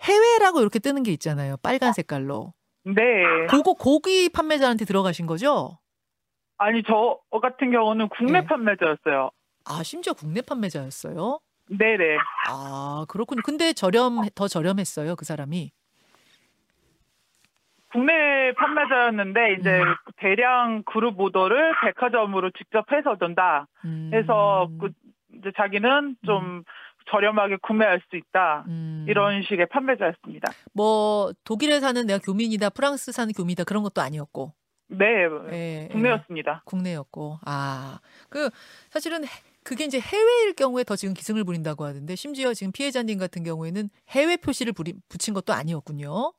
해외라고 0.02 0.60
이렇게 0.60 0.78
뜨는 0.78 1.02
게 1.02 1.12
있잖아요 1.12 1.56
빨간 1.62 1.92
색깔로 1.92 2.52
네. 2.84 3.46
그거 3.48 3.74
고기 3.74 4.28
판매자한테 4.28 4.84
들어가신 4.84 5.26
거죠? 5.26 5.78
아니, 6.58 6.82
저 6.86 7.18
같은 7.40 7.72
경우는 7.72 8.08
국내 8.08 8.40
네. 8.40 8.46
판매자였어요. 8.46 9.30
아 9.64 9.82
심지어 9.82 10.12
국내 10.12 10.40
판매자였어요? 10.42 11.40
네네. 11.68 12.18
아 12.48 13.04
그렇군요. 13.08 13.42
근데 13.44 13.72
저렴 13.72 14.20
더 14.34 14.48
저렴했어요 14.48 15.16
그 15.16 15.24
사람이. 15.24 15.72
국내 17.92 18.52
판매자였는데, 18.56 19.56
이제 19.60 19.80
음. 19.80 19.94
대량 20.16 20.82
그룹 20.84 21.20
오더를 21.20 21.74
백화점으로 21.84 22.50
직접 22.58 22.90
해서 22.92 23.16
든다. 23.18 23.66
음, 23.84 24.10
해서 24.14 24.68
그, 24.80 24.90
이제 25.38 25.50
자기는 25.56 26.16
좀 26.26 26.62
저렴하게 27.10 27.56
구매할 27.62 28.00
수 28.10 28.16
있다. 28.16 28.64
음, 28.68 29.04
이런 29.08 29.42
식의 29.42 29.66
판매자였습니다. 29.66 30.52
뭐 30.72 31.32
독일에 31.44 31.80
사는 31.80 32.06
내가 32.06 32.18
교민이다 32.20 32.70
프랑스 32.70 33.12
사는 33.12 33.32
교민이다 33.32 33.64
그런 33.64 33.82
것도 33.82 34.00
아니었고 34.00 34.52
네. 34.88 35.06
예, 35.52 35.82
예. 35.84 35.88
국내였습니다. 35.90 36.62
국내였고 36.66 37.38
아 37.44 37.98
그 38.30 38.50
사실은 38.90 39.24
해- 39.24 39.28
그게 39.64 39.84
이제 39.84 39.98
해외일 40.00 40.54
경우에 40.54 40.84
더 40.84 40.96
지금 40.96 41.12
기승을 41.14 41.44
부린다고 41.44 41.84
하는데 41.84 42.14
심지어 42.14 42.52
지금 42.54 42.72
피해자님 42.72 43.18
같은 43.18 43.42
경우에는 43.42 43.88
해외 44.10 44.36
표시를 44.36 44.72
부리, 44.72 44.94
붙인 45.08 45.34
것도 45.34 45.52
아니었군요. 45.52 46.32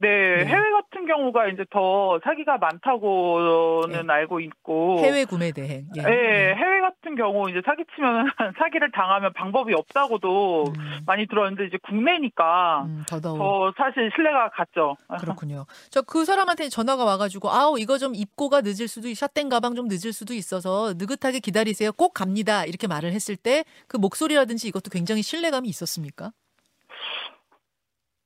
네, 0.00 0.08
네. 0.08 0.44
해외 0.46 0.70
같은 0.70 1.06
경우가 1.06 1.48
이제 1.48 1.64
더 1.70 2.20
사기가 2.22 2.56
많다고는 2.58 4.08
알고 4.08 4.38
있고. 4.40 4.98
해외 5.00 5.24
구매 5.24 5.50
대행. 5.50 5.86
예. 5.96 6.02
네, 6.02 6.54
해외 6.54 6.80
같은 6.80 7.16
경우 7.16 7.50
이제 7.50 7.60
사기치면 7.64 8.26
사기를 8.58 8.92
당하면 8.92 9.32
방법이 9.32 9.74
없다고도 9.74 10.72
음, 10.78 11.00
많이 11.04 11.26
들었는데 11.26 11.66
이제 11.66 11.78
국내니까 11.82 12.82
음, 12.86 13.02
더더욱 13.08 13.38
더 13.38 13.72
사실 13.76 14.10
신뢰가 14.14 14.50
갔죠. 14.50 14.96
그렇군요. 15.20 15.66
저 15.90 16.02
그 16.02 16.24
사람한테 16.24 16.68
전화가 16.68 17.04
와가지고 17.04 17.50
아우 17.50 17.76
이거 17.78 17.98
좀 17.98 18.14
입고가 18.14 18.60
늦을 18.60 18.86
수도 18.86 19.08
있- 19.08 19.16
샷된 19.16 19.48
가방 19.48 19.74
좀 19.74 19.88
늦을 19.88 20.12
수도 20.12 20.32
있어서 20.32 20.94
느긋하게 20.96 21.40
기다리세요. 21.40 21.90
꼭 21.92 22.14
갑니다. 22.14 22.64
이렇게 22.64 22.86
말을 22.86 23.10
했을 23.12 23.34
때 23.36 23.64
그 23.88 23.96
목소리라든지 23.96 24.68
이것도 24.68 24.90
굉장히 24.90 25.22
신뢰감이 25.22 25.68
있었습니까? 25.68 26.30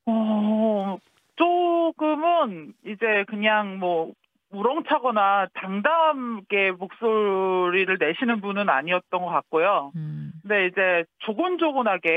어, 0.07 0.99
조금은 1.37 2.75
이제 2.85 3.25
그냥 3.29 3.79
뭐 3.79 4.13
우렁차거나 4.51 5.49
당당하게 5.55 6.73
목소리를 6.73 7.97
내시는 7.99 8.41
분은 8.41 8.69
아니었던 8.69 9.21
것 9.23 9.29
같고요. 9.29 9.93
음, 9.97 10.33
근데 10.43 10.67
이제 10.67 11.05
조곤조곤하게 11.21 12.09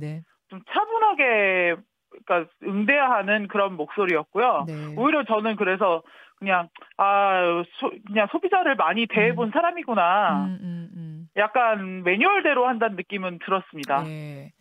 네네. 0.00 0.22
좀 0.48 0.60
차분하게 0.70 1.76
그러니까 2.10 2.50
응대하는 2.64 3.48
그런 3.48 3.76
목소리였고요. 3.76 4.64
네. 4.66 4.94
오히려 4.96 5.24
저는 5.24 5.56
그래서 5.56 6.02
그냥 6.36 6.68
아 6.96 7.62
소, 7.78 7.90
그냥 8.06 8.26
소비자를 8.30 8.74
많이 8.76 9.06
대해본 9.06 9.50
사람이구나. 9.52 10.46
음, 10.46 10.58
음, 10.60 10.90
음. 10.96 11.28
약간 11.36 12.02
매뉴얼대로 12.02 12.66
한다는 12.66 12.96
느낌은 12.96 13.38
들었습니다. 13.44 14.02
네. 14.02 14.52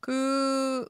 그, 0.00 0.84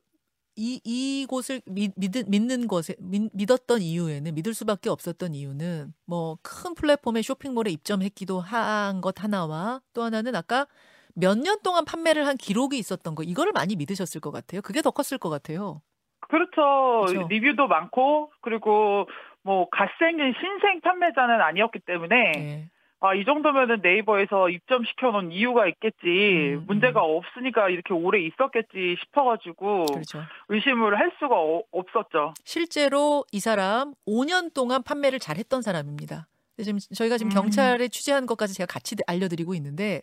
이, 0.57 0.81
이곳을 0.85 1.61
믿, 1.67 1.93
믿, 1.97 2.11
믿는 2.29 2.67
것에, 2.69 2.95
믿, 2.99 3.31
믿었던 3.35 3.83
이유에는, 3.83 4.35
믿을 4.35 4.55
수밖에 4.55 4.89
없었던 4.91 5.35
이유는, 5.35 5.93
뭐, 6.07 6.39
큰 6.43 6.75
플랫폼에 6.75 7.23
쇼핑몰에 7.23 7.71
입점했기도 7.71 8.41
한 8.41 9.01
것 9.03 9.23
하나와, 9.23 9.81
또 9.95 10.03
하나는 10.03 10.35
아까 10.35 10.67
몇 11.15 11.37
년 11.39 11.61
동안 11.63 11.85
판매를 11.85 12.27
한 12.27 12.37
기록이 12.37 12.79
있었던 12.79 13.15
거, 13.15 13.23
이거를 13.23 13.53
많이 13.53 13.77
믿으셨을 13.77 14.21
것 14.21 14.31
같아요. 14.33 14.63
그게 14.63 14.83
더 14.83 14.91
컸을 14.91 15.19
것 15.19 15.29
같아요. 15.31 15.83
그렇죠. 16.29 17.05
그렇죠. 17.07 17.29
리뷰도 17.29 17.69
많고 17.69 18.33
그리고 18.43 19.07
뭐 19.43 19.69
갓생긴 19.71 20.35
신생 20.41 20.81
판매자는 20.81 21.41
아니었기 21.41 21.81
때문에 21.87 22.33
네. 22.33 22.71
아, 23.01 23.15
이 23.15 23.25
정도면은 23.27 23.81
네이버에서 23.83 24.49
입점시켜 24.49 25.11
놓은 25.11 25.31
이유가 25.31 25.67
있겠지. 25.69 26.57
음, 26.57 26.65
문제가 26.67 27.03
없으니까 27.03 27.69
이렇게 27.69 27.93
오래 27.93 28.21
있었겠지 28.21 28.97
싶어가지고 29.05 29.87
그렇죠. 29.87 30.23
의심을 30.49 30.99
할 30.99 31.13
수가 31.19 31.35
어- 31.39 31.63
없었죠. 31.73 32.33
실제로 32.45 33.25
이 33.33 33.41
사람 33.41 33.93
5년 34.09 34.55
동안 34.55 34.83
판매를 34.83 35.19
잘 35.19 35.37
했던 35.37 35.61
사람입니다. 35.61 36.27
근데 36.57 36.65
지금 36.65 36.79
저희가 36.95 37.19
지금 37.19 37.33
음. 37.33 37.35
경찰에 37.35 37.89
취재한 37.89 38.25
것까지 38.25 38.55
제가 38.55 38.67
같이 38.73 38.97
알려드리고 39.07 39.55
있는데 39.57 40.01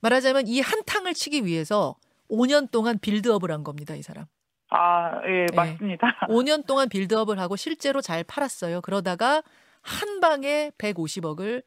말하자면 0.00 0.46
이 0.46 0.60
한탕을 0.60 1.14
치기 1.14 1.44
위해서 1.44 1.96
5년 2.30 2.70
동안 2.70 2.98
빌드업을 3.00 3.50
한 3.50 3.64
겁니다, 3.64 3.96
이 3.96 4.02
사람. 4.02 4.26
아, 4.70 5.20
예, 5.26 5.46
예. 5.50 5.56
맞습니다. 5.56 6.06
5년 6.28 6.64
동안 6.66 6.88
빌드업을 6.88 7.40
하고 7.40 7.56
실제로 7.56 8.00
잘 8.00 8.22
팔았어요. 8.22 8.80
그러다가 8.82 9.42
한 9.82 10.20
방에 10.20 10.70
150억을 10.78 11.62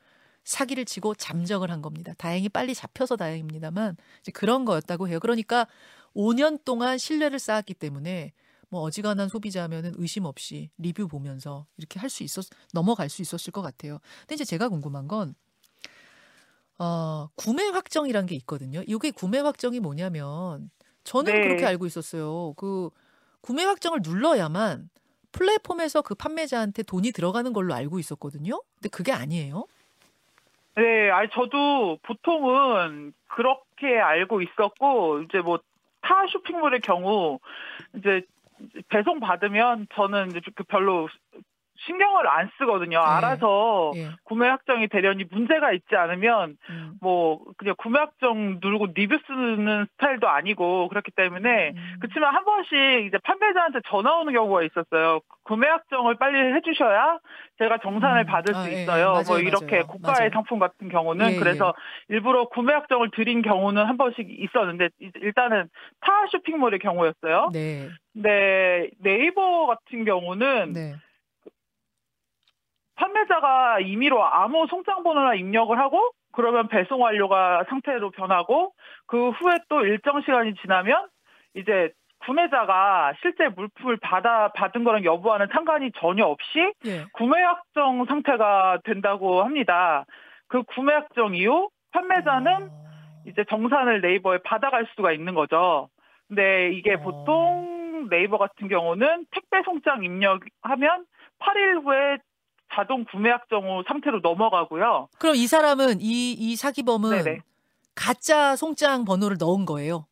사기를 0.52 0.86
치고 0.86 1.16
잠적을 1.16 1.72
한 1.72 1.82
겁니다. 1.82 2.14
다행히 2.18 2.50
빨리 2.50 2.76
잡혀서 2.76 3.16
다행입니다만 3.18 3.98
이제 4.22 4.32
그런 4.32 4.66
거였다고 4.66 5.08
해요. 5.08 5.20
그러니까 5.20 5.68
5년 6.14 6.64
동안 6.66 6.98
신뢰를 6.98 7.40
쌓았기 7.40 7.74
때문에 7.76 8.34
뭐 8.70 8.82
어지간한 8.82 9.30
소비자면은 9.30 9.94
의심 9.98 10.26
없이 10.26 10.70
리뷰 10.78 11.08
보면서 11.08 11.66
이렇게 11.78 12.00
할 12.00 12.10
수 12.10 12.24
있었 12.24 12.46
넘어갈 12.74 13.10
수 13.10 13.22
있었을 13.22 13.52
것 13.52 13.62
같아요. 13.62 14.00
근데 14.22 14.36
이제 14.36 14.46
제가 14.46 14.70
궁금한 14.70 15.08
건 15.08 15.36
어, 16.80 17.30
구매 17.36 17.68
확정이란 17.68 18.26
게 18.26 18.36
있거든요. 18.36 18.82
이게 18.88 19.12
구매 19.12 19.40
확정이 19.40 19.80
뭐냐면 19.80 20.72
저는 21.04 21.32
네. 21.34 21.42
그렇게 21.42 21.66
알고 21.66 21.86
있었어요. 21.86 22.54
그 22.58 22.90
구매 23.42 23.64
확정을 23.64 24.00
눌러야만 24.04 24.90
플랫폼에서 25.32 26.02
그 26.02 26.16
판매자한테 26.16 26.84
돈이 26.84 27.12
들어가는 27.12 27.54
걸로 27.54 27.74
알고 27.74 28.00
있었거든요. 28.00 28.62
근데 28.76 28.90
그게 28.90 29.12
아니에요. 29.12 29.66
네, 30.76 31.10
아니 31.12 31.30
저도 31.30 31.98
보통은 32.04 33.14
그렇게 33.28 34.00
알고 34.00 34.42
있었고 34.42 35.22
이제 35.24 35.40
뭐 35.40 35.60
타 36.02 36.28
쇼핑몰의 36.28 36.82
경우 36.82 37.40
이제 37.96 38.24
배송 38.90 39.20
받으면 39.20 39.88
저는 39.94 40.32
이제 40.32 40.42
그 40.56 40.64
별로 40.64 41.08
신경을 41.86 42.28
안 42.28 42.50
쓰거든요. 42.58 43.00
네. 43.00 43.04
알아서 43.06 43.92
예. 43.96 44.10
구매 44.24 44.48
확정이 44.48 44.88
되려니 44.88 45.26
문제가 45.32 45.72
있지 45.72 45.96
않으면 45.96 46.56
음. 46.70 46.94
뭐 47.02 47.40
그냥 47.58 47.76
구매 47.78 48.00
확정 48.00 48.60
누르고 48.62 48.88
리뷰 48.94 49.18
쓰는 49.26 49.86
스타일도 49.94 50.28
아니고 50.30 50.90
그렇기 50.90 51.12
때문에 51.12 51.70
음. 51.76 51.96
그렇지만 52.00 52.36
한 52.36 52.46
번씩 52.46 53.06
이제 53.08 53.18
판매자한테 53.24 53.80
전화 53.88 54.16
오는 54.20 54.34
경우가 54.34 54.64
있었어요. 54.64 55.22
구매 55.44 55.68
확정을 55.68 56.16
빨리 56.18 56.54
해주셔야 56.54 57.18
제가 57.58 57.80
정산을 57.80 58.24
음. 58.24 58.26
받을 58.28 58.56
아, 58.56 58.62
수 58.64 58.72
예, 58.72 58.84
있어요. 58.84 59.12
맞아요, 59.14 59.24
뭐 59.28 59.40
이렇게 59.40 59.78
맞아요. 59.78 59.88
고가의 59.88 60.16
맞아요. 60.20 60.30
상품 60.34 60.60
같은 60.60 60.90
경우는 60.90 61.32
예, 61.34 61.36
그래서 61.38 61.74
일부러 62.10 62.46
구매 62.46 62.74
확정을 62.74 63.10
드린 63.12 63.42
경우는 63.42 63.86
한 63.86 63.98
번씩 63.98 64.28
있었는데 64.30 64.90
이- 65.02 65.12
일단은 65.16 65.68
타 66.02 66.12
쇼핑몰의 66.32 66.80
경우였어요. 66.80 67.50
네. 67.54 67.90
근데 68.14 68.90
네이버 69.00 69.66
같은 69.68 70.06
경우는 70.06 70.74
네. 70.74 70.96
판매자가 73.02 73.80
임의로 73.80 74.24
아무 74.24 74.68
송장 74.70 75.04
번호나 75.04 75.34
입력을 75.34 75.78
하고 75.78 76.12
그러면 76.34 76.68
배송 76.68 77.02
완료가 77.02 77.66
상태로 77.68 78.12
변하고 78.12 78.74
그 79.08 79.32
후에 79.32 79.58
또 79.70 79.84
일정 79.84 80.22
시간이 80.22 80.54
지나면 80.62 81.08
이제 81.56 81.92
구매자가 82.20 83.14
실제 83.22 83.50
물품을 83.50 83.98
받아 83.98 84.50
받은 84.50 84.84
거랑 84.84 85.04
여부와는 85.04 85.48
상관이 85.52 85.92
전혀 85.98 86.26
없이 86.26 86.72
예. 86.86 87.06
구매 87.14 87.42
확정 87.42 88.06
상태가 88.06 88.80
된다고 88.84 89.44
합니다. 89.44 90.06
그 90.48 90.62
구매 90.64 90.94
확정 90.94 91.34
이후 91.34 91.70
판매자는 91.92 92.54
어. 92.54 92.82
이제 93.26 93.44
정산을 93.50 94.02
네이버에 94.02 94.40
받아갈 94.44 94.86
수가 94.96 95.12
있는 95.12 95.34
거죠. 95.34 95.90
근데 96.28 96.72
이게 96.74 96.94
어. 96.94 97.00
보통 97.00 98.08
네이버 98.12 98.38
같은 98.38 98.68
경우는 98.68 99.26
택배 99.32 99.64
송장 99.64 100.04
입력하면 100.04 101.06
8일 101.40 101.84
후에 101.84 102.18
자동 102.74 103.06
구매 103.12 103.30
확정 103.30 103.84
상태로 103.88 104.20
넘어가고요. 104.22 105.10
그럼 105.20 105.36
이 105.36 105.48
사람은 105.48 106.02
이, 106.02 106.32
이 106.34 106.56
사기범은 106.56 107.24
네네. 107.24 107.40
가짜 107.96 108.56
송장 108.56 109.06
번호를 109.06 109.38
넣은 109.40 109.66
거예요. 109.66 110.08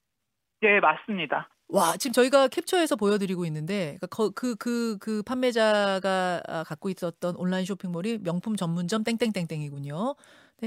예, 0.64 0.80
맞습니다. 0.80 1.50
와, 1.70 1.96
지금 1.98 2.14
저희가 2.14 2.48
캡처해서 2.50 2.96
보여드리고 2.96 3.46
있는데 3.46 3.98
그 4.10 4.32
그 4.32 4.56
그 4.56 4.98
그 5.00 5.22
판매자가 5.24 6.42
아, 6.48 6.64
갖고 6.64 6.90
있었던 6.90 7.36
온라인 7.38 7.64
쇼핑몰이 7.66 8.18
명품 8.24 8.56
전문점 8.56 9.04
땡땡땡땡이군요. 9.04 10.16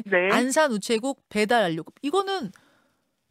네. 0.06 0.28
안산 0.30 0.70
우체국 0.72 1.20
배달 1.28 1.62
완료. 1.62 1.82
이거는 2.02 2.50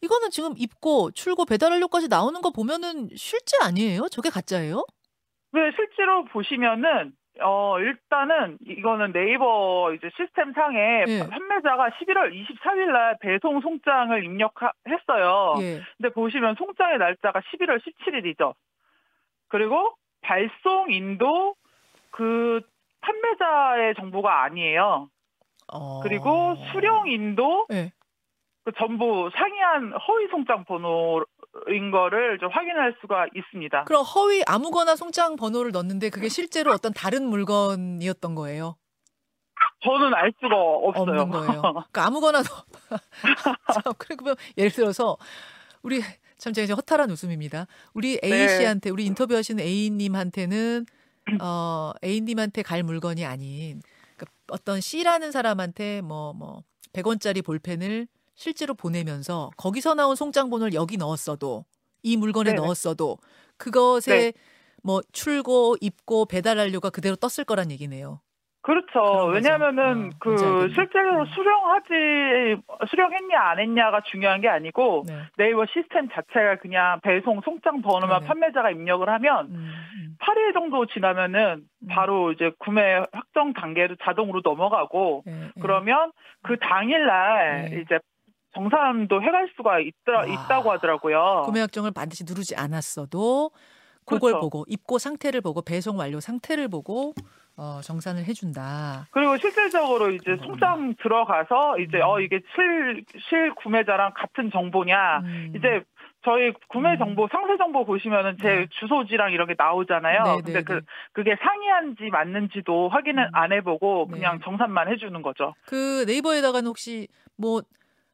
이거는 0.02 0.30
지금 0.32 0.54
입고 0.58 1.12
출고 1.12 1.46
배달 1.46 1.72
완료까지 1.72 2.08
나오는 2.10 2.40
거 2.42 2.52
보면은 2.52 3.10
실제 3.16 3.58
아니에요? 3.62 4.08
저게 4.12 4.30
가짜예요? 4.30 4.86
네, 5.54 5.60
실제로 5.76 6.26
보시면은 6.26 7.14
어 7.44 7.80
일단은 7.80 8.58
이거는 8.66 9.12
네이버 9.14 9.94
이제 9.94 10.10
시스템 10.16 10.54
상에 10.54 11.06
예. 11.08 11.28
판매자가 11.30 11.90
11월 11.90 12.32
24일 12.34 12.92
날 12.92 13.18
배송 13.20 13.62
송장을 13.62 14.24
입력했어요. 14.24 15.56
예. 15.62 15.82
근데 15.98 16.14
보시면 16.14 16.56
송장의 16.56 16.98
날짜가 16.98 17.42
11월 17.42 17.80
17일이죠. 17.82 18.54
그리고 19.48 19.94
발송인도 20.22 21.56
그 22.12 22.62
판매자의 23.02 23.96
정보가 23.96 24.44
아니에요. 24.44 25.10
어. 25.74 26.02
그리고 26.02 26.56
수령인도 26.72 27.68
예. 27.72 27.92
그 28.64 28.72
전부 28.78 29.30
상이한 29.34 29.94
허위 29.94 30.28
송장 30.28 30.66
번호 30.66 31.26
인 31.68 31.92
거를 31.92 32.40
좀 32.40 32.50
확인할 32.50 32.96
수가 33.02 33.28
있습니다. 33.36 33.84
그럼 33.84 34.04
허위 34.04 34.42
아무거나 34.48 34.96
송장 34.96 35.36
번호를 35.36 35.72
넣었는데 35.72 36.10
그게 36.10 36.30
실제로 36.30 36.72
어떤 36.72 36.94
다른 36.94 37.26
물건이었던 37.26 38.36
거예요. 38.36 38.78
저는 39.84 40.14
알 40.14 40.32
수가 40.40 40.56
없어요. 40.56 41.22
없는 41.22 41.30
거예요. 41.30 41.62
그러니까 41.62 42.06
아무거나 42.06 42.42
넣어. 42.42 42.66
자, 43.74 43.82
그러면 43.98 44.36
예를 44.58 44.72
들어서 44.72 45.18
우리 45.82 46.02
참 46.38 46.54
제가 46.54 46.64
이제 46.64 46.74
허탈한 46.74 47.10
웃음입니다. 47.12 47.68
우리 47.94 48.20
A 48.24 48.30
네. 48.30 48.48
씨한테 48.48 48.90
우리 48.90 49.06
인터뷰하시는 49.06 49.64
A 49.64 49.90
님한테는 49.90 50.86
어 51.42 51.92
A 52.04 52.22
님한테 52.22 52.62
갈 52.62 52.84
물건이 52.84 53.26
아닌 53.26 53.82
그러니까 54.16 54.26
어떤 54.50 54.82
C라는 54.82 55.32
사람한테 55.32 56.02
뭐뭐 56.02 56.64
100원짜리 56.94 57.44
볼펜을 57.44 58.08
실제로 58.36 58.74
보내면서 58.74 59.52
거기서 59.58 59.96
나온 59.96 60.16
송장 60.16 60.50
번호를 60.50 60.74
여기 60.74 60.98
넣었어도 60.98 61.66
이 62.04 62.18
물건에 62.18 62.52
네네. 62.52 62.62
넣었어도 62.62 63.18
그것에 63.58 64.34
뭐 64.84 65.02
출고, 65.12 65.78
입고, 65.80 66.26
배달 66.26 66.58
완료가 66.58 66.90
그대로 66.90 67.16
떴을 67.16 67.46
거란 67.46 67.70
얘기네요. 67.72 68.20
그렇죠. 68.64 69.26
왜냐하면은 69.26 70.08
어, 70.08 70.18
그. 70.20 70.70
실제로 70.76 71.22
음. 71.22 71.26
수령하지 71.26 72.62
수령했냐 72.90 73.40
안 73.40 73.60
했냐가 73.60 74.02
중요한 74.12 74.40
게 74.40 74.50
아니고 74.50 75.06
네. 75.08 75.16
네이버 75.38 75.66
시스템 75.66 76.10
자체가 76.10 76.58
그냥 76.58 77.00
배송 77.02 77.42
송장 77.42 77.82
번호만 77.82 78.20
네네. 78.20 78.28
판매자가 78.28 78.70
입력을 78.70 79.08
하면 79.10 79.46
음, 79.48 79.56
음, 79.56 80.16
8일 80.22 80.54
정도 80.54 80.86
지나면은 80.86 81.64
음. 81.82 81.88
바로 81.90 82.32
이제 82.32 82.52
구매 82.60 83.04
확정 83.12 83.54
단계로 83.54 83.96
자동으로 84.04 84.42
넘어가고 84.44 85.24
예, 85.28 85.32
예. 85.32 85.50
그러면 85.60 86.12
그 86.44 86.58
당일날 86.60 87.70
네. 87.72 87.82
이제 87.82 87.98
정산도 88.54 89.22
해갈 89.22 89.50
수가 89.56 89.80
있더, 89.80 90.18
아. 90.18 90.26
있다고 90.26 90.72
하더라고요. 90.72 91.44
구매 91.46 91.60
확정을 91.62 91.92
반드시 91.92 92.24
누르지 92.26 92.56
않았어도 92.56 93.52
그걸 94.06 94.32
그렇죠. 94.32 94.40
보고 94.40 94.66
입고 94.68 94.98
상태를 94.98 95.42
보고 95.42 95.62
배송 95.62 95.98
완료 96.00 96.20
상태를 96.20 96.68
보고 96.68 97.14
어, 97.58 97.80
정산을 97.84 98.24
해준다. 98.26 99.08
그리고 99.12 99.38
실질적으로 99.38 100.10
이제 100.10 100.32
음. 100.32 100.38
송장 100.38 100.96
들어가서 101.02 101.80
이제 101.80 101.98
음. 101.98 102.04
어 102.04 102.20
이게 102.20 102.42
실, 102.56 103.06
실 103.30 103.54
구매자랑 103.56 104.14
같은 104.16 104.50
정보냐 104.52 105.20
음. 105.20 105.54
이제 105.56 105.84
저희 106.24 106.54
구매 106.70 106.94
음. 106.94 106.98
정보 106.98 107.28
상세 107.32 107.58
정보 107.58 107.86
보시면은 107.86 108.38
제 108.42 108.48
네. 108.48 108.68
주소지랑 108.80 109.32
이런 109.32 109.48
게 109.48 109.56
나오잖아요. 109.58 110.24
네, 110.24 110.36
근데 110.38 110.54
네, 110.54 110.64
그 110.64 110.74
네. 110.74 110.80
그게 111.14 111.36
상이한지 111.42 112.10
맞는지도 112.12 112.90
확인을 112.90 113.26
음. 113.26 113.30
안 113.34 113.52
해보고 113.52 114.08
네. 114.10 114.18
그냥 114.18 114.40
정산만 114.44 114.92
해주는 114.92 115.22
거죠. 115.22 115.54
그 115.66 116.06
네이버에다가는 116.08 116.68
혹시 116.68 117.08
뭐 117.38 117.62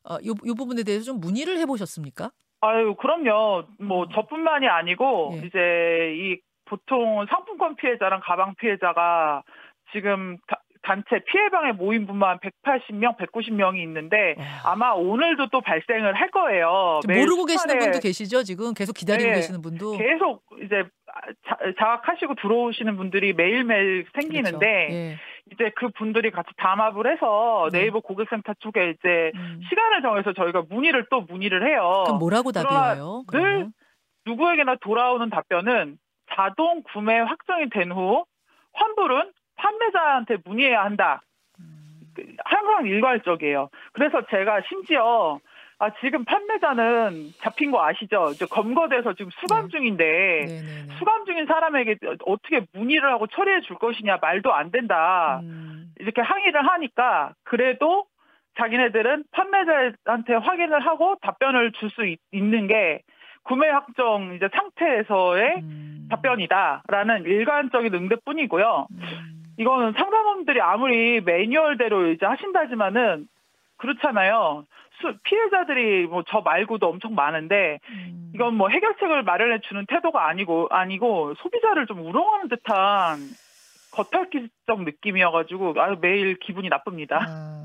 어, 0.09 0.15
요, 0.25 0.33
요 0.45 0.53
부분에 0.55 0.83
대해서 0.83 1.05
좀 1.05 1.19
문의를 1.19 1.57
해보셨습니까? 1.59 2.31
아유 2.61 2.95
그럼요. 2.95 3.65
뭐 3.79 4.03
음. 4.03 4.09
저뿐만이 4.13 4.67
아니고 4.67 5.31
예. 5.41 5.45
이제 5.47 5.59
이 6.15 6.39
보통 6.65 7.25
상품권 7.29 7.75
피해자랑 7.75 8.21
가방 8.23 8.55
피해자가 8.55 9.43
지금 9.93 10.37
다- 10.47 10.61
단체 10.83 11.19
피해방에 11.29 11.73
모인 11.73 12.07
분만 12.07 12.39
180명, 12.39 13.17
190명이 13.17 13.77
있는데 13.83 14.35
와. 14.37 14.71
아마 14.71 14.91
오늘도 14.91 15.49
또 15.49 15.59
발생을 15.61 16.13
할 16.15 16.31
거예요. 16.31 17.01
모르고 17.07 17.45
계시는 17.45 17.79
분도 17.79 17.99
계시죠? 17.99 18.43
지금 18.43 18.73
계속 18.73 18.93
기다리고 18.93 19.29
네. 19.29 19.35
계시는 19.35 19.61
분도 19.61 19.97
계속 19.97 20.43
이제 20.63 20.83
자, 21.47 21.57
자학하시고 21.79 22.35
들어오시는 22.35 22.95
분들이 22.95 23.33
매일매일 23.33 24.05
생기는데 24.13 24.57
그렇죠. 24.87 24.93
예. 24.93 25.17
이제 25.57 25.71
그 25.75 25.89
분들이 25.89 26.29
같이 26.31 26.49
담합을 26.57 27.11
해서 27.11 27.69
네. 27.71 27.81
네이버 27.81 27.99
고객센터 27.99 28.53
쪽에 28.59 28.91
이제 28.91 29.31
음. 29.35 29.59
시간을 29.67 30.01
정해서 30.03 30.33
저희가 30.33 30.63
문의를 30.69 31.07
또 31.09 31.21
문의를 31.21 31.67
해요. 31.67 32.03
그럼 32.05 32.19
뭐라고 32.19 32.51
와요? 32.75 33.23
늘? 33.31 33.69
누구에게나 34.25 34.75
돌아오는 34.81 35.29
답변은 35.29 35.97
자동 36.33 36.83
구매 36.93 37.17
확정이 37.17 37.69
된 37.69 37.91
후 37.91 38.25
환불은 38.73 39.31
판매자한테 39.55 40.37
문의해야 40.45 40.83
한다. 40.83 41.21
음. 41.59 42.01
항상 42.45 42.85
일괄적이에요. 42.85 43.69
그래서 43.93 44.21
제가 44.29 44.61
심지어 44.67 45.39
아 45.79 45.91
지금 46.01 46.25
판매자는 46.25 47.33
잡힌 47.39 47.69
거 47.69 47.83
아시죠? 47.85 48.29
이제 48.31 48.45
검거돼서 48.47 49.13
지금 49.13 49.29
수감 49.39 49.65
네. 49.65 49.69
중인데 49.69 50.03
네네네. 50.47 50.95
수감 50.97 51.25
중인 51.25 51.45
사람에게 51.45 51.97
어떻게 52.25 52.61
문의를 52.73 53.11
하고 53.11 53.27
처리해 53.27 53.61
줄 53.61 53.77
것이냐 53.77 54.17
말도 54.21 54.53
안 54.53 54.71
된다. 54.71 55.39
음. 55.43 55.93
이렇게 55.99 56.21
항의를 56.21 56.67
하니까 56.67 57.33
그래도 57.43 58.05
자기네들은 58.57 59.25
판매자한테 59.31 60.33
확인을 60.33 60.79
하고 60.85 61.15
답변을 61.21 61.73
줄 61.73 61.91
수 61.91 62.01
있는 62.31 62.67
게 62.67 63.01
구매 63.43 63.69
확정 63.69 64.33
이제 64.35 64.49
상태에서의 64.51 65.57
음. 65.61 66.07
답변이다라는 66.09 67.23
일관적인 67.25 67.93
응대뿐이고요. 67.93 68.87
음. 68.89 69.43
이거는 69.59 69.93
상담원들이 69.93 70.59
아무리 70.59 71.21
매뉴얼대로 71.21 72.07
이제 72.11 72.25
하신다지만은 72.25 73.27
그렇잖아요. 73.77 74.65
수- 75.01 75.17
피해자들이 75.23 76.07
뭐 76.07 76.23
저 76.27 76.41
말고도 76.41 76.87
엄청 76.87 77.15
많은데 77.15 77.79
음. 77.89 78.31
이건 78.35 78.55
뭐 78.55 78.69
해결책을 78.69 79.23
마련해 79.23 79.59
주는 79.61 79.85
태도가 79.87 80.27
아니고 80.27 80.67
아니고 80.69 81.33
소비자를 81.35 81.85
좀 81.87 82.05
우롱하는 82.05 82.49
듯한 82.49 83.19
겉핥기적 83.91 84.83
느낌이어가지고 84.83 85.75
아유 85.77 85.97
매일 86.01 86.37
기분이 86.39 86.69
나쁩니다. 86.69 87.25
아, 87.27 87.56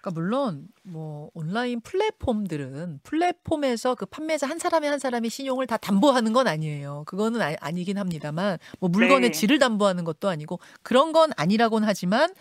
그러니까 0.00 0.20
물론 0.20 0.68
뭐 0.84 1.28
온라인 1.34 1.80
플랫폼들은 1.80 3.00
플랫폼에서 3.02 3.94
그 3.94 4.06
판매자 4.06 4.46
한 4.48 4.58
사람이 4.58 4.86
한 4.86 4.98
사람이 4.98 5.28
신용을 5.28 5.66
다 5.66 5.76
담보하는 5.76 6.32
건 6.32 6.46
아니에요. 6.46 7.02
그거는 7.06 7.40
아, 7.42 7.70
니긴 7.72 7.98
합니다만 7.98 8.58
뭐 8.78 8.88
물건의 8.88 9.30
네. 9.30 9.32
질을 9.32 9.58
담보하는 9.58 10.04
것도 10.04 10.28
아니고 10.28 10.60
그런 10.82 11.12
건 11.12 11.30
아니라고는 11.36 11.86
하지만 11.86 12.32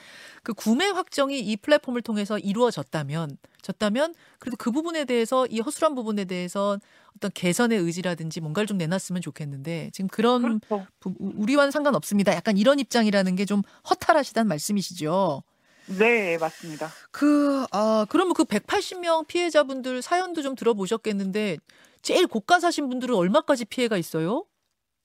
그 0.43 0.53
구매 0.53 0.85
확정이 0.87 1.39
이 1.39 1.57
플랫폼을 1.57 2.01
통해서 2.03 2.37
이루어졌다면 2.37 3.37
졌다면 3.63 4.13
그래도 4.39 4.55
그 4.57 4.71
부분에 4.71 5.05
대해서 5.05 5.45
이 5.47 5.59
허술한 5.59 5.95
부분에 5.95 6.25
대해서 6.25 6.77
어떤 7.17 7.31
개선의 7.33 7.79
의지라든지 7.79 8.39
뭔가를 8.39 8.67
좀 8.67 8.77
내놨으면 8.77 9.21
좋겠는데 9.23 9.89
지금 9.93 10.07
그런 10.07 10.59
그렇죠. 10.59 10.85
부- 10.99 11.15
우리와는 11.19 11.71
상관없습니다. 11.71 12.33
약간 12.35 12.55
이런 12.57 12.77
입장이라는 12.79 13.35
게 13.35 13.45
좀 13.47 13.61
허탈하시다는 13.89 14.47
말씀이시죠. 14.47 15.41
네 15.87 16.37
맞습니다. 16.37 16.87
그, 17.11 17.65
아, 17.71 18.05
그러면 18.09 18.33
그 18.33 18.43
180명 18.43 19.27
피해자분들 19.27 20.01
사연도 20.01 20.41
좀 20.41 20.55
들어보셨겠는데, 20.55 21.57
제일 22.01 22.27
고가 22.27 22.59
사신 22.59 22.89
분들은 22.89 23.15
얼마까지 23.15 23.65
피해가 23.65 23.97
있어요? 23.97 24.45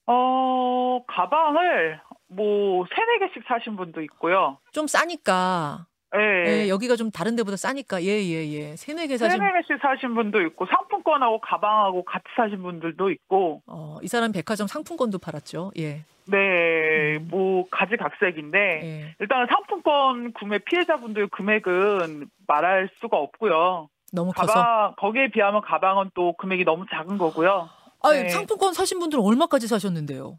어 0.05 1.03
가방을 1.07 2.01
뭐 2.27 2.85
세네 2.93 3.27
개씩 3.27 3.43
사신 3.47 3.75
분도 3.75 4.01
있고요. 4.01 4.57
좀 4.71 4.87
싸니까. 4.87 5.87
예. 6.15 6.45
예, 6.65 6.69
여기가 6.69 6.95
좀 6.95 7.09
다른 7.09 7.35
데보다 7.35 7.57
싸니까. 7.57 8.03
예, 8.03 8.07
예, 8.07 8.47
예. 8.51 8.75
세네 8.75 9.07
개 9.07 9.17
사신, 9.17 9.39
세네 9.39 9.51
개씩 9.53 9.81
사신 9.81 10.13
분도 10.13 10.41
있고 10.41 10.65
상품권하고 10.67 11.41
가방하고 11.41 12.03
같이 12.05 12.25
사신 12.35 12.61
분들도 12.61 13.09
있고 13.11 13.61
어, 13.65 13.97
이 14.03 14.07
사람 14.07 14.31
백화점 14.31 14.67
상품권도 14.67 15.17
팔았죠. 15.19 15.71
예. 15.79 16.05
네, 16.27 17.17
음. 17.17 17.27
뭐 17.29 17.65
가지각색인데 17.69 18.59
예. 18.83 19.15
일단은 19.19 19.47
상품권 19.49 20.33
구매 20.33 20.59
피해자분들 20.59 21.27
금액은 21.27 22.27
말할 22.47 22.89
수가 22.99 23.17
없고요. 23.17 23.89
너무 24.11 24.31
커서. 24.31 24.53
가방 24.53 24.93
거기에 24.97 25.29
비하면 25.29 25.61
가방은 25.61 26.11
또 26.13 26.33
금액이 26.33 26.65
너무 26.65 26.85
작은 26.91 27.17
거고요. 27.17 27.69
아니, 28.03 28.23
네. 28.23 28.29
상품권 28.29 28.73
사신 28.73 28.99
분들은 28.99 29.23
얼마까지 29.23 29.67
사셨는데요? 29.67 30.37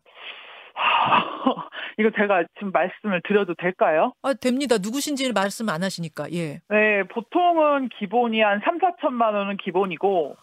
이거 1.98 2.10
제가 2.16 2.44
지금 2.54 2.72
말씀을 2.72 3.22
드려도 3.26 3.54
될까요? 3.54 4.12
아, 4.22 4.34
됩니다. 4.34 4.76
누구신지를 4.80 5.32
말씀 5.32 5.68
안 5.68 5.82
하시니까. 5.82 6.30
예. 6.32 6.60
네, 6.68 7.02
보통은 7.10 7.88
기본이 7.98 8.40
한 8.40 8.60
3, 8.64 8.78
4천만 8.78 9.34
원은 9.34 9.56
기본이고, 9.58 10.36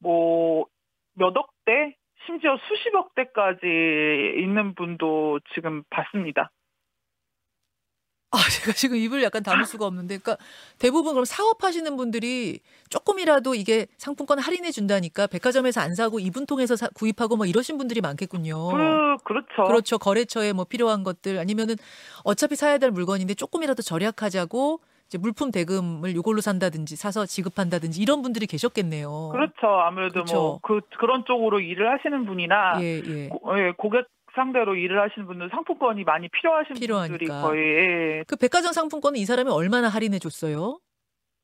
뭐, 0.00 0.66
몇 1.14 1.36
억대? 1.36 1.96
심지어 2.26 2.56
수십억 2.68 3.14
대까지 3.14 3.66
있는 4.38 4.74
분도 4.74 5.40
지금 5.54 5.82
봤습니다. 5.90 6.50
아, 8.34 8.38
제가 8.50 8.72
지금 8.72 8.96
입을 8.96 9.22
약간 9.22 9.42
담을 9.42 9.66
수가 9.66 9.84
없는데, 9.84 10.16
그러니까 10.16 10.42
대부분 10.78 11.12
그럼 11.12 11.26
사업하시는 11.26 11.94
분들이 11.98 12.60
조금이라도 12.88 13.54
이게 13.54 13.86
상품권 13.98 14.38
할인해 14.38 14.70
준다니까 14.70 15.26
백화점에서 15.26 15.82
안 15.82 15.94
사고 15.94 16.18
이분 16.18 16.46
통해서 16.46 16.74
사- 16.74 16.88
구입하고 16.94 17.36
뭐 17.36 17.44
이러신 17.44 17.76
분들이 17.76 18.00
많겠군요. 18.00 18.70
그, 18.70 19.16
그렇죠. 19.24 19.64
그렇죠. 19.66 19.98
거래처에 19.98 20.54
뭐 20.54 20.64
필요한 20.64 21.02
것들 21.02 21.38
아니면은 21.38 21.74
어차피 22.24 22.56
사야 22.56 22.78
될 22.78 22.90
물건인데 22.90 23.34
조금이라도 23.34 23.82
절약하자고 23.82 24.80
이제 25.12 25.18
물품 25.18 25.50
대금을 25.50 26.16
이걸로 26.16 26.40
산다든지 26.40 26.96
사서 26.96 27.26
지급한다든지 27.26 28.00
이런 28.00 28.22
분들이 28.22 28.46
계셨겠네요. 28.46 29.28
그렇죠. 29.32 29.66
아무래도 29.66 30.14
그렇죠. 30.14 30.36
뭐, 30.36 30.60
그, 30.62 30.80
그런 30.98 31.26
쪽으로 31.26 31.60
일을 31.60 31.92
하시는 31.92 32.24
분이나, 32.24 32.80
예, 32.80 33.02
예. 33.06 33.28
고, 33.28 33.58
예, 33.58 33.72
고객 33.76 34.06
상대로 34.34 34.74
일을 34.74 34.98
하시는 35.02 35.26
분들 35.26 35.50
상품권이 35.50 36.04
많이 36.04 36.28
필요하신 36.28 36.76
필요하니까. 36.76 37.18
분들이 37.18 37.28
거의, 37.28 37.62
예. 37.62 38.24
그 38.26 38.36
백화점 38.36 38.72
상품권은 38.72 39.18
이 39.18 39.26
사람이 39.26 39.50
얼마나 39.50 39.88
할인해 39.88 40.18
줬어요? 40.18 40.78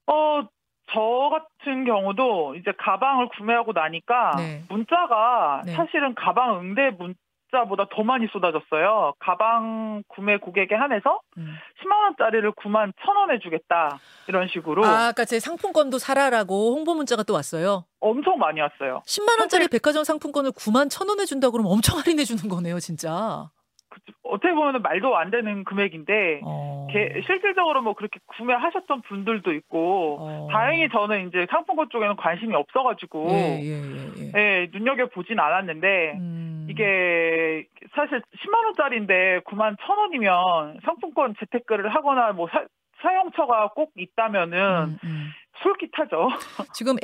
어, 0.06 0.48
저 0.90 1.30
같은 1.30 1.84
경우도 1.84 2.54
이제 2.54 2.72
가방을 2.78 3.28
구매하고 3.36 3.72
나니까 3.72 4.36
네. 4.38 4.62
문자가 4.70 5.60
네. 5.66 5.72
사실은 5.72 6.14
가방 6.14 6.60
응대 6.60 6.96
문 6.98 7.14
자보다 7.50 7.86
더 7.90 8.02
많이 8.02 8.26
쏟아졌어요. 8.28 9.14
가방 9.18 10.02
구매 10.08 10.36
고객에 10.36 10.74
한해서 10.74 11.20
음. 11.38 11.54
10만 11.82 11.92
원짜리를 12.04 12.52
9만 12.52 12.92
1천 12.92 13.16
원에 13.16 13.38
주겠다 13.38 13.98
이런 14.28 14.48
식으로 14.48 14.84
아, 14.84 15.08
아까 15.08 15.24
제 15.24 15.40
상품권도 15.40 15.98
사라라고 15.98 16.74
홍보 16.74 16.94
문자가 16.94 17.22
또 17.22 17.34
왔어요. 17.34 17.84
엄청 18.00 18.38
많이 18.38 18.60
왔어요. 18.60 19.02
10만 19.06 19.40
원짜리 19.40 19.66
백화점 19.68 20.04
상품권을 20.04 20.50
9만 20.52 20.90
천 20.90 21.08
원에 21.08 21.24
준다 21.24 21.50
그러면 21.50 21.72
엄청 21.72 21.98
할인해 21.98 22.24
주는 22.24 22.48
거네요, 22.48 22.78
진짜. 22.80 23.48
그- 23.90 24.00
어떻게 24.22 24.52
보면 24.52 24.82
말도 24.82 25.16
안 25.16 25.30
되는 25.30 25.64
금액인데 25.64 26.42
어. 26.44 26.86
게- 26.92 27.22
실질적으로 27.26 27.80
뭐 27.80 27.94
그렇게 27.94 28.20
구매하셨던 28.36 29.00
분들도 29.08 29.52
있고 29.54 30.18
어. 30.20 30.48
다행히 30.52 30.88
저는 30.90 31.28
이제 31.28 31.46
상품권 31.50 31.88
쪽에는 31.90 32.16
관심이 32.16 32.54
없어가지고 32.54 33.28
예, 33.30 33.58
예, 33.62 33.82
예, 33.82 34.08
예. 34.18 34.32
예, 34.36 34.68
눈여겨 34.72 35.06
보진 35.06 35.40
않았는데 35.40 36.12
음. 36.18 36.47
이게 36.78 37.66
사실 37.94 38.20
10만 38.44 38.64
원짜리인데 38.66 39.40
9만 39.46 39.76
천 39.84 39.98
원이면 39.98 40.80
상품권 40.84 41.34
재테크를 41.40 41.94
하거나 41.94 42.32
뭐 42.32 42.48
사, 42.50 42.64
사용처가 43.02 43.70
꼭 43.74 43.92
있다면은 43.96 44.58
음, 44.58 44.98
음. 45.04 45.28
솔깃하죠. 45.62 46.28
지금 46.72 46.96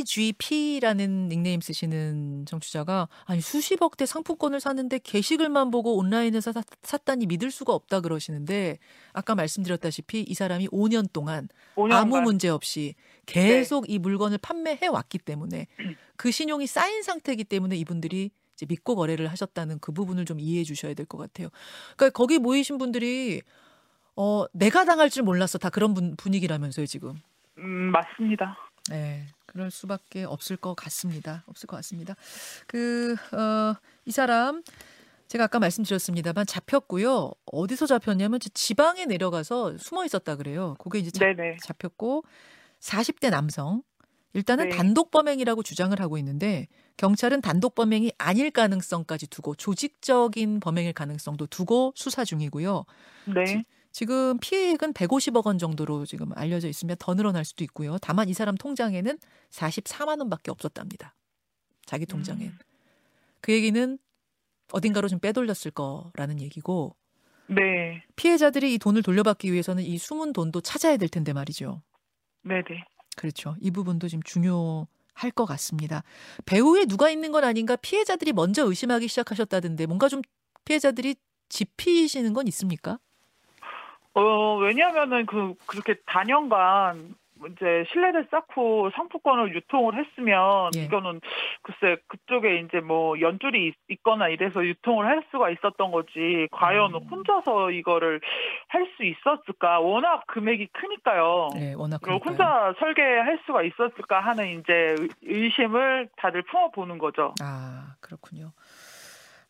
HCGP라는 0.00 1.28
닉네임 1.28 1.60
쓰시는 1.60 2.46
정치자가 2.46 3.08
아니 3.26 3.40
수십억 3.42 3.96
대 3.98 4.06
상품권을 4.06 4.60
샀는데 4.60 4.98
게시글만 5.02 5.70
보고 5.70 5.96
온라인에서 5.98 6.52
사- 6.52 6.62
샀다니 6.82 7.26
믿을 7.26 7.50
수가 7.50 7.74
없다 7.74 8.00
그러시는데 8.00 8.78
아까 9.12 9.34
말씀드렸다시피 9.34 10.22
이 10.22 10.34
사람이 10.34 10.68
5년 10.68 11.12
동안 11.12 11.48
5년간. 11.76 11.92
아무 11.92 12.20
문제 12.22 12.48
없이 12.48 12.94
계속 13.26 13.90
이 13.90 13.98
물건을 13.98 14.38
판매해 14.40 14.86
왔기 14.86 15.18
때문에 15.18 15.66
그 16.16 16.30
신용이 16.30 16.66
쌓인 16.66 17.02
상태이기 17.02 17.44
때문에 17.44 17.76
이분들이 17.76 18.30
이제 18.60 18.66
믿고 18.68 18.94
거래를 18.94 19.28
하셨다는 19.30 19.78
그 19.80 19.90
부분을 19.92 20.26
좀 20.26 20.38
이해해 20.38 20.64
주셔야 20.64 20.92
될 20.94 21.06
것 21.06 21.16
같아요. 21.18 21.48
그러니까 21.96 22.10
거기 22.16 22.38
모이신 22.38 22.76
분들이 22.78 23.40
어 24.16 24.44
내가 24.52 24.84
당할 24.84 25.08
줄 25.08 25.22
몰랐어 25.22 25.56
다 25.58 25.70
그런 25.70 25.94
분, 25.94 26.14
분위기라면서요 26.16 26.84
지금. 26.86 27.14
음, 27.58 27.90
맞습니다. 27.90 28.56
네, 28.90 29.26
그럴 29.46 29.70
수밖에 29.70 30.24
없을 30.24 30.56
것 30.56 30.74
같습니다. 30.74 31.42
없을 31.46 31.66
것 31.66 31.76
같습니다. 31.76 32.14
그, 32.66 33.14
어, 33.32 33.74
이 34.04 34.10
사람, 34.10 34.62
제가 35.28 35.44
아까 35.44 35.58
말씀드렸습니다만 35.58 36.46
잡혔고요. 36.46 37.30
어디서 37.46 37.86
잡혔냐면 37.86 38.40
저 38.40 38.48
지방에 38.52 39.06
내려가서 39.06 39.78
숨어 39.78 40.04
있었다 40.04 40.36
그래요. 40.36 40.76
그게 40.78 40.98
이제 40.98 41.10
잡. 41.10 41.24
잡혔고, 41.62 42.24
40대 42.80 43.30
남성. 43.30 43.82
일단은 44.32 44.68
네. 44.70 44.76
단독 44.76 45.10
범행이라고 45.10 45.62
주장을 45.62 45.98
하고 46.00 46.16
있는데 46.18 46.66
경찰은 47.00 47.40
단독 47.40 47.74
범행이 47.74 48.12
아닐 48.18 48.50
가능성까지 48.50 49.28
두고 49.28 49.54
조직적인 49.54 50.60
범행일 50.60 50.92
가능성도 50.92 51.46
두고 51.46 51.94
수사 51.96 52.26
중이고요. 52.26 52.84
네. 53.34 53.64
지금 53.90 54.38
피해액은 54.38 54.92
150억 54.92 55.46
원 55.46 55.56
정도로 55.56 56.04
지금 56.04 56.30
알려져 56.34 56.68
있으며 56.68 56.94
더 56.98 57.14
늘어날 57.14 57.46
수도 57.46 57.64
있고요. 57.64 57.96
다만 58.02 58.28
이 58.28 58.34
사람 58.34 58.54
통장에는 58.54 59.18
44만 59.48 60.18
원밖에 60.20 60.50
없었답니다. 60.50 61.14
자기 61.86 62.04
통장엔. 62.04 62.48
음. 62.48 62.58
그 63.40 63.54
얘기는 63.54 63.98
어딘가로 64.70 65.08
좀 65.08 65.20
빼돌렸을 65.20 65.70
거라는 65.70 66.38
얘기고 66.42 66.96
네. 67.46 68.04
피해자들이 68.16 68.74
이 68.74 68.78
돈을 68.78 69.02
돌려받기 69.02 69.50
위해서는 69.50 69.84
이 69.84 69.96
숨은 69.96 70.34
돈도 70.34 70.60
찾아야 70.60 70.98
될 70.98 71.08
텐데 71.08 71.32
말이죠. 71.32 71.80
네네. 72.42 72.84
그렇죠. 73.16 73.56
이 73.58 73.70
부분도 73.70 74.06
지금 74.08 74.22
중요 74.22 74.86
할 75.22 75.30
것 75.30 75.44
같습니다. 75.46 76.02
배후에 76.46 76.86
누가 76.86 77.10
있는 77.10 77.30
건 77.32 77.44
아닌가 77.44 77.76
피해자들이 77.76 78.32
먼저 78.32 78.64
의심하기 78.66 79.06
시작하셨다던데 79.08 79.86
뭔가 79.86 80.08
좀 80.08 80.22
피해자들이 80.64 81.14
짚히시는 81.48 82.32
건 82.32 82.46
있습니까? 82.48 82.98
어, 84.14 84.56
왜냐하면은 84.58 85.26
그, 85.26 85.54
그렇게 85.66 85.94
단연간 86.06 87.14
이제 87.48 87.84
신뢰를 87.92 88.26
쌓고 88.30 88.90
상품권을 88.94 89.54
유통을 89.54 89.94
했으면 89.96 90.70
예. 90.76 90.84
이거는 90.84 91.20
글쎄 91.62 91.96
그쪽에 92.08 92.60
이제 92.60 92.80
뭐 92.80 93.20
연줄이 93.20 93.68
있- 93.68 93.74
있거나 93.88 94.28
이래서 94.28 94.64
유통을 94.64 95.06
할 95.06 95.22
수가 95.30 95.50
있었던 95.50 95.90
거지 95.90 96.48
과연 96.52 96.94
음. 96.94 97.00
혼자서 97.10 97.70
이거를 97.70 98.20
할 98.68 98.90
수 98.96 99.04
있었을까 99.04 99.80
워낙 99.80 100.24
금액이 100.26 100.68
크니까요. 100.72 101.50
네, 101.54 101.74
워낙 101.74 102.00
그러니까요. 102.02 102.30
혼자 102.30 102.74
설계할 102.80 103.40
수가 103.46 103.62
있었을까 103.62 104.20
하는 104.20 104.60
이제 104.60 104.72
의- 104.98 105.08
의심을 105.22 106.08
다들 106.16 106.42
품어보는 106.42 106.98
거죠. 106.98 107.34
아, 107.40 107.94
그렇군요. 108.00 108.52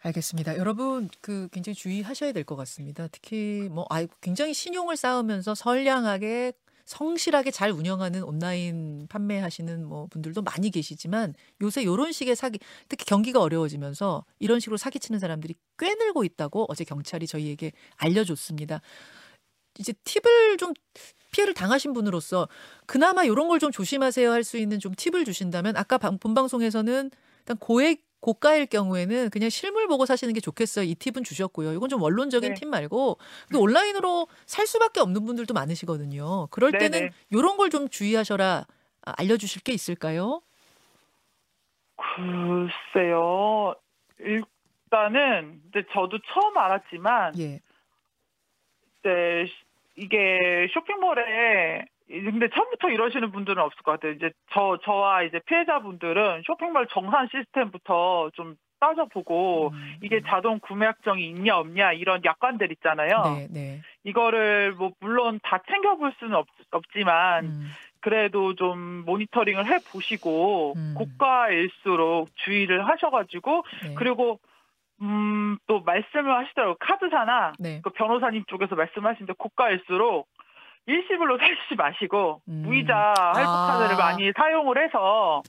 알겠습니다. 0.03 0.57
여러분, 0.57 1.09
그 1.21 1.49
굉장히 1.53 1.75
주의하셔야 1.75 2.33
될 2.33 2.45
것 2.45 2.57
같습니다. 2.57 3.07
특히 3.13 3.69
뭐, 3.71 3.85
아, 3.91 4.05
굉장히 4.23 4.55
신용을 4.55 4.97
쌓으면서 4.97 5.55
선량하게 5.55 6.53
성실하게 6.91 7.53
잘 7.53 7.71
운영하는 7.71 8.25
온라인 8.25 9.07
판매하시는 9.09 9.87
뭐 9.87 10.09
분들도 10.09 10.43
많이 10.43 10.71
계시지만 10.71 11.35
요새 11.63 11.83
이런 11.83 12.11
식의 12.11 12.35
사기, 12.35 12.59
특히 12.89 13.05
경기가 13.05 13.41
어려워지면서 13.41 14.25
이런 14.41 14.59
식으로 14.59 14.77
사기치는 14.77 15.21
사람들이 15.21 15.55
꽤 15.79 15.95
늘고 15.95 16.25
있다고 16.25 16.67
어제 16.69 16.83
경찰이 16.83 17.29
저희에게 17.29 17.71
알려줬습니다. 17.97 18.81
이제 19.79 19.93
팁을 20.05 20.57
좀 20.59 20.75
피해를 21.33 21.55
당하신 21.55 21.93
분으로서 21.93 22.49
그나마 22.87 23.23
이런 23.25 23.47
걸 23.47 23.61
좀 23.61 23.71
조심하세요 23.71 24.33
할 24.33 24.43
수 24.43 24.57
있는 24.59 24.81
좀 24.81 24.93
팁을 24.97 25.25
주신다면 25.25 25.77
아까 25.77 25.97
방- 25.97 26.19
본 26.19 26.35
방송에서는 26.35 27.11
일단 27.39 27.57
고액 27.59 28.03
고가일 28.21 28.67
경우에는 28.67 29.31
그냥 29.31 29.49
실물 29.51 29.89
보고 29.89 30.05
사시는 30.07 30.35
게 30.35 30.41
좋겠어요. 30.41 30.85
이 30.85 30.95
팁은 30.95 31.25
주셨고요. 31.25 31.73
이건 31.73 31.89
좀 31.89 32.03
원론적인 32.03 32.51
네. 32.51 32.55
팁 32.55 32.67
말고 32.69 33.19
근데 33.49 33.59
온라인으로 33.59 34.29
살 34.47 34.67
수밖에 34.67 35.01
없는 35.01 35.25
분들도 35.25 35.55
많으시거든요. 35.55 36.49
그럴 36.51 36.73
때는 36.73 37.01
네네. 37.01 37.11
이런 37.31 37.57
걸 37.57 37.71
좀 37.71 37.89
주의하셔라 37.89 38.67
아, 39.07 39.13
알려주실 39.17 39.63
게 39.63 39.73
있을까요? 39.73 40.43
글쎄요. 41.97 43.75
일단은 44.19 45.63
이제 45.69 45.85
저도 45.93 46.19
처음 46.33 46.57
알았지만 46.59 47.35
예. 47.39 47.61
이제 49.01 49.47
이게 49.97 50.69
쇼핑몰에 50.73 51.85
근데 52.11 52.49
처음부터 52.49 52.91
이러시는 52.91 53.31
분들은 53.31 53.63
없을 53.63 53.83
것 53.83 53.93
같아요. 53.93 54.13
이제 54.13 54.31
저 54.53 54.79
저와 54.85 55.23
이제 55.23 55.41
피해자분들은 55.47 56.43
쇼핑몰 56.45 56.87
정산 56.91 57.29
시스템부터 57.31 58.31
좀 58.35 58.57
따져보고 58.81 59.71
음, 59.73 59.97
이게 60.03 60.21
자동 60.27 60.59
구매 60.59 60.87
약정이 60.87 61.25
있냐 61.29 61.59
없냐 61.59 61.93
이런 61.93 62.23
약관들 62.25 62.73
있잖아요. 62.73 63.23
네, 63.37 63.49
네. 63.51 63.81
이거를 64.05 64.73
뭐 64.73 64.93
물론 65.01 65.39
다 65.43 65.63
챙겨볼 65.69 66.15
수는 66.19 66.35
없, 66.35 66.47
없지만 66.71 67.45
음, 67.45 67.71
그래도 68.01 68.55
좀 68.55 69.05
모니터링을 69.05 69.67
해 69.67 69.79
보시고 69.93 70.75
음. 70.77 70.95
고가일수록 70.97 72.29
주의를 72.37 72.89
하셔가지고 72.89 73.65
네. 73.85 73.95
그리고 73.95 74.41
음 75.03 75.41
또 75.71 75.81
말씀을 75.81 76.37
하시더라고 76.37 76.73
요 76.73 76.77
카드사나 76.81 77.53
네. 77.59 77.81
그 77.83 77.91
변호사님 77.91 78.45
쪽에서 78.49 78.75
말씀하시는데 78.75 79.35
고가일수록 79.39 80.29
일시불로 80.91 81.39
사시지 81.39 81.77
마시고 81.77 82.43
음. 82.49 82.63
무이자 82.67 82.95
할부 83.17 83.51
아. 83.51 83.67
카드를 83.73 83.97
많이 83.97 84.33
사용을 84.37 84.83
해서 84.83 85.43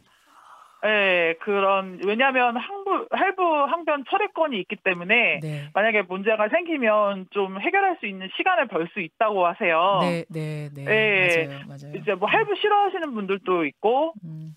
예, 0.84 1.36
그런 1.41 1.99
왜냐하면 2.04 2.58
항부 2.58 3.08
할부 3.12 3.43
항변 3.65 4.04
철회권이 4.10 4.60
있기 4.62 4.77
때문에 4.77 5.39
네. 5.39 5.69
만약에 5.75 6.01
문제가 6.04 6.49
생기면 6.49 7.27
좀 7.30 7.60
해결할 7.62 7.97
수 7.99 8.08
있는 8.08 8.30
시간을 8.36 8.67
벌 8.67 8.88
수 8.91 8.99
있다고 8.99 9.45
하세요. 9.45 9.99
네, 10.01 10.25
네, 10.30 10.69
네. 10.73 10.86
예. 10.88 11.45
맞아요. 11.47 11.60
맞아요. 11.67 11.93
이제 11.95 12.15
뭐 12.15 12.27
할부 12.27 12.56
싫어하시는 12.56 13.13
분들도 13.13 13.65
있고 13.65 14.13
음, 14.23 14.56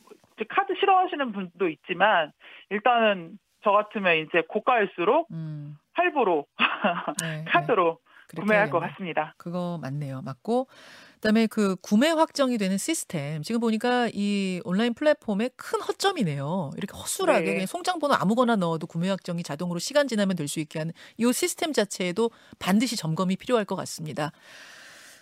카드 0.49 0.75
싫어하시는 0.81 1.33
분도 1.33 1.69
있지만 1.69 2.33
일단은 2.71 3.39
저 3.63 3.73
같으면 3.73 4.17
이제 4.17 4.43
고가일수록 4.49 5.29
음. 5.31 5.77
할부로 5.93 6.47
네, 7.23 7.45
네. 7.45 7.45
카드로 7.49 7.99
구매할 8.35 8.69
것. 8.69 8.81
같습니다. 8.81 9.35
그거 9.37 9.79
맞네요. 9.83 10.23
맞고 10.23 10.69
그다음에 11.17 11.47
그 11.49 11.77
구매 11.83 12.11
확정이 12.11 12.59
되는 12.59 12.79
시스템 12.79 13.43
지금 13.43 13.61
보니까 13.61 14.09
이 14.15 14.61
온라인 14.65 14.95
플랫폼의 14.95 15.51
큰 15.57 15.81
허점이네요. 15.81 16.73
이렇게 16.77 16.97
허술하게 16.97 17.53
네. 17.53 17.55
그냥 17.55 17.67
송장 17.67 17.99
번호 17.99 18.15
아무거나 18.15 18.57
넣어도 18.57 18.87
구매 18.87 19.09
확정이 19.11 19.43
자동으로 19.43 19.79
시간 19.81 20.09
지나면 20.09 20.37
될 20.37 20.49
수 20.49 20.61
있게 20.61 20.79
하는 20.81 20.93
이 21.19 21.33
시스템 21.33 21.73
자체에도 21.73 22.31
반드시 22.59 22.97
점검이 22.97 23.37
필요할 23.37 23.65
것 23.65 23.77
같습니다. 23.77 24.33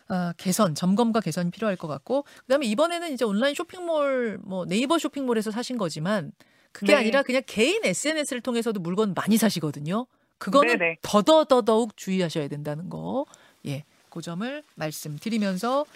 아, 0.09 0.33
개선, 0.37 0.75
점검과 0.75 1.21
개선이 1.21 1.51
필요할 1.51 1.77
것 1.77 1.88
같고 1.88 2.25
그다음에 2.47 2.67
이번에는 2.67 3.12
이제 3.12 3.25
온라인 3.25 3.55
쇼핑몰 3.55 4.38
뭐 4.43 4.67
네이버 4.67 4.99
쇼핑몰에서 4.99 5.51
사신 5.51 5.79
거지만 5.79 6.33
그게 6.73 6.93
네. 6.93 6.99
아니라 6.99 7.23
그냥 7.23 7.43
개인 7.47 7.85
SNS를 7.85 8.43
통해서도 8.43 8.81
물건 8.81 9.15
많이 9.15 9.37
사시거든요. 9.37 10.07
그거는 10.42 10.78
네네. 10.78 10.96
더더더더욱 11.02 11.96
주의하셔야 11.96 12.48
된다는 12.48 12.90
거. 12.90 13.26
예. 13.66 13.85
그 14.11 14.20
점을 14.20 14.62
말씀드리면서 14.74 15.87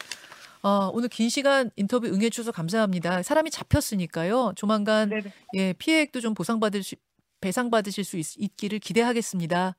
어, 0.62 0.90
오늘 0.94 1.08
긴 1.08 1.28
시간 1.28 1.70
인터뷰 1.76 2.06
응해 2.06 2.30
주셔서 2.30 2.52
감사합니다. 2.52 3.22
사람이 3.22 3.50
잡혔으니까요. 3.50 4.52
조만간 4.56 5.08
네네. 5.10 5.22
예, 5.54 5.72
피해액도 5.74 6.20
좀 6.20 6.34
보상받을 6.34 6.82
수, 6.82 6.94
배상받으실 7.40 8.04
수 8.04 8.16
있, 8.16 8.56
기를 8.56 8.78
기대하겠습니다. 8.78 9.76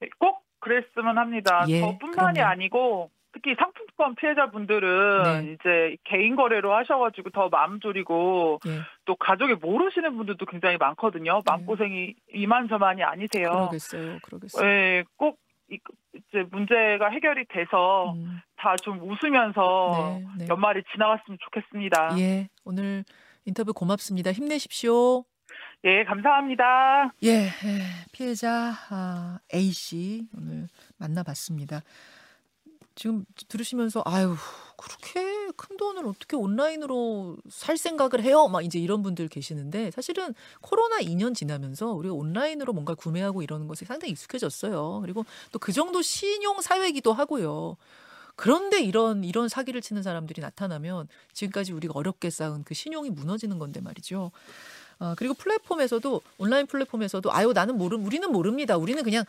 네, 0.00 0.08
꼭 0.18 0.44
그랬으면 0.60 1.16
합니다. 1.18 1.64
예, 1.68 1.80
저뿐만이 1.80 2.38
그럼요. 2.38 2.42
아니고 2.42 3.10
특히 3.32 3.54
상품 3.58 3.79
권 4.00 4.14
피해자분들은 4.14 5.22
네. 5.44 5.52
이제 5.52 5.96
개인 6.04 6.34
거래로 6.36 6.74
하셔가지고 6.74 7.28
더 7.30 7.50
마음 7.50 7.80
졸이고 7.80 8.60
예. 8.66 8.80
또 9.04 9.14
가족이 9.16 9.54
모르시는 9.56 10.16
분들도 10.16 10.46
굉장히 10.46 10.78
많거든요. 10.78 11.42
마음고생이 11.44 12.14
이만저만이 12.32 13.02
아니세요. 13.02 13.50
네. 13.50 13.58
그러겠어요. 13.58 14.18
그러겠어요. 14.22 14.66
예, 14.66 15.04
꼭 15.18 15.38
이- 15.70 15.78
이제 16.14 16.44
문제가 16.50 17.10
해결이 17.10 17.44
돼서 17.50 18.12
음, 18.14 18.40
다좀 18.56 19.00
웃으면서 19.02 20.18
네, 20.18 20.26
네. 20.38 20.46
연말이 20.48 20.82
지나갔으면 20.92 21.36
좋겠습니다. 21.42 22.16
예, 22.18 22.22
예. 22.22 22.48
오늘 22.64 23.04
인터뷰 23.44 23.72
고맙습니다. 23.74 24.32
힘내십시오. 24.32 25.24
감사합니다. 26.06 27.12
예, 27.24 27.28
예, 27.28 27.50
피해자 28.12 28.72
아, 28.90 29.38
A 29.54 29.70
씨 29.70 30.26
오늘 30.36 30.68
만나봤습니다. 30.98 31.80
지금 33.00 33.24
들으시면서 33.48 34.02
아유 34.04 34.36
그렇게 34.76 35.50
큰 35.56 35.78
돈을 35.78 36.04
어떻게 36.04 36.36
온라인으로 36.36 37.38
살 37.48 37.78
생각을 37.78 38.22
해요? 38.22 38.46
막 38.48 38.62
이제 38.62 38.78
이런 38.78 39.02
분들 39.02 39.28
계시는데 39.28 39.90
사실은 39.90 40.34
코로나 40.60 40.98
2년 40.98 41.34
지나면서 41.34 41.92
우리가 41.92 42.14
온라인으로 42.14 42.74
뭔가 42.74 42.92
구매하고 42.94 43.40
이러는 43.40 43.68
것에 43.68 43.86
상당히 43.86 44.12
익숙해졌어요. 44.12 44.98
그리고 45.00 45.24
또 45.50 45.58
그 45.58 45.72
정도 45.72 46.02
신용 46.02 46.60
사회이기도 46.60 47.14
하고요. 47.14 47.78
그런데 48.36 48.82
이런 48.82 49.24
이런 49.24 49.48
사기를 49.48 49.80
치는 49.80 50.02
사람들이 50.02 50.42
나타나면 50.42 51.08
지금까지 51.32 51.72
우리가 51.72 51.94
어렵게 51.96 52.28
쌓은 52.28 52.64
그 52.64 52.74
신용이 52.74 53.08
무너지는 53.08 53.58
건데 53.58 53.80
말이죠. 53.80 54.30
어, 54.98 55.14
그리고 55.16 55.32
플랫폼에서도 55.32 56.20
온라인 56.36 56.66
플랫폼에서도 56.66 57.32
아유 57.32 57.52
나는 57.54 57.78
모름 57.78 58.04
우리는 58.04 58.30
모릅니다. 58.30 58.76
우리는 58.76 59.02
그냥 59.02 59.24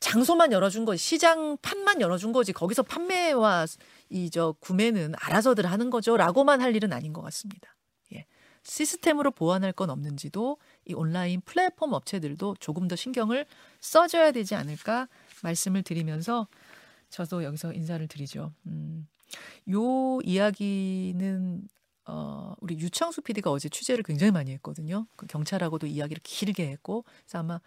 장소만 0.00 0.52
열어준 0.52 0.84
거지 0.84 1.02
시장 1.02 1.56
판만 1.62 2.00
열어준 2.00 2.32
거지 2.32 2.52
거기서 2.52 2.82
판매와 2.82 3.66
이 4.10 4.30
저 4.30 4.54
구매는 4.60 5.14
알아서들 5.18 5.66
하는 5.66 5.90
거죠라고만 5.90 6.60
할 6.60 6.76
일은 6.76 6.92
아닌 6.92 7.12
것 7.12 7.22
같습니다. 7.22 7.74
예. 8.14 8.26
시스템으로 8.62 9.30
보완할 9.30 9.72
건 9.72 9.90
없는지도 9.90 10.58
이 10.84 10.94
온라인 10.94 11.40
플랫폼 11.44 11.92
업체들도 11.92 12.56
조금 12.60 12.88
더 12.88 12.96
신경을 12.96 13.46
써줘야 13.80 14.32
되지 14.32 14.54
않을까 14.54 15.08
말씀을 15.42 15.82
드리면서 15.82 16.46
저도 17.10 17.44
여기서 17.44 17.72
인사를 17.72 18.06
드리죠. 18.08 18.52
음, 18.66 19.06
요 19.70 20.20
이야기는 20.22 21.68
어, 22.08 22.54
우리 22.60 22.78
유창수 22.78 23.22
PD가 23.22 23.50
어제 23.50 23.68
취재를 23.68 24.04
굉장히 24.04 24.30
많이 24.30 24.52
했거든요. 24.52 25.06
그 25.16 25.26
경찰하고도 25.26 25.88
이야기를 25.88 26.20
길게 26.22 26.68
했고, 26.68 27.04
그래서 27.24 27.38
아마 27.38 27.60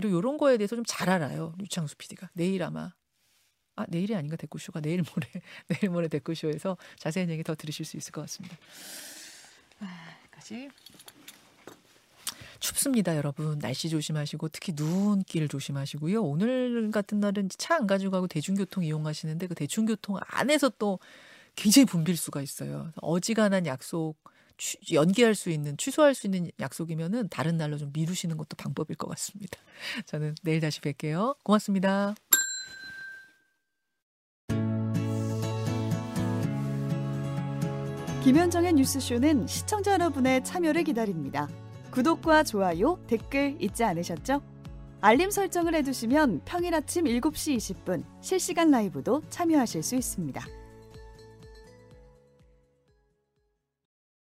그리고 0.00 0.18
이런 0.18 0.38
거에 0.38 0.56
대해서 0.58 0.76
좀 0.76 0.84
잘 0.86 1.10
알아요. 1.10 1.54
유창수 1.60 1.96
PD가 1.96 2.30
내일 2.34 2.62
아마 2.62 2.92
아 3.76 3.86
내일이 3.88 4.14
아닌가 4.14 4.36
데코쇼가 4.36 4.80
내일 4.80 5.02
모레 5.02 5.28
내일 5.68 5.90
모레 5.90 6.08
데코쇼에서 6.08 6.76
자세한 6.98 7.30
얘기 7.30 7.42
더 7.44 7.54
들으실 7.54 7.84
수 7.86 7.96
있을 7.96 8.12
것 8.12 8.22
같습니다. 8.22 8.56
아, 9.80 9.86
까지 10.30 10.68
춥습니다, 12.60 13.16
여러분. 13.16 13.58
날씨 13.58 13.88
조심하시고 13.88 14.48
특히 14.50 14.74
눈길 14.74 15.48
조심하시고요. 15.48 16.22
오늘 16.22 16.90
같은 16.90 17.18
날은 17.20 17.48
차 17.56 17.74
안 17.76 17.86
가지고 17.86 18.10
가고 18.10 18.26
대중교통 18.26 18.84
이용하시는데 18.84 19.46
그 19.46 19.54
대중교통 19.54 20.18
안에서 20.26 20.70
또 20.78 20.98
굉장히 21.56 21.86
붐빌 21.86 22.16
수가 22.16 22.42
있어요. 22.42 22.92
어지간한 22.96 23.64
약속 23.66 24.16
취- 24.60 24.76
연기할 24.92 25.34
수 25.34 25.48
있는 25.50 25.76
취소할 25.78 26.14
수 26.14 26.26
있는 26.26 26.50
약속이면은 26.60 27.28
다른 27.30 27.56
날로 27.56 27.78
좀 27.78 27.90
미루시는 27.94 28.36
것도 28.36 28.56
방법일 28.56 28.96
것 28.96 29.08
같습니다. 29.08 29.58
저는 30.06 30.34
내일 30.42 30.60
다시 30.60 30.80
뵐게요. 30.82 31.36
고맙습니다. 31.42 32.14
김현정의 38.22 38.74
뉴스쇼는 38.74 39.46
시청자 39.46 39.92
여러분의 39.94 40.44
참여를 40.44 40.84
기다립니다. 40.84 41.48
구독과 41.90 42.44
좋아요, 42.44 42.98
댓글 43.06 43.56
잊지 43.60 43.82
않으셨죠? 43.82 44.42
알림 45.00 45.30
설정을 45.30 45.74
해두시면 45.76 46.42
평일 46.44 46.74
아침 46.74 47.04
7시 47.06 47.56
20분 47.56 48.04
실시간 48.20 48.70
라이브도 48.70 49.22
참여하실 49.30 49.82
수 49.82 49.96
있습니다. 49.96 50.44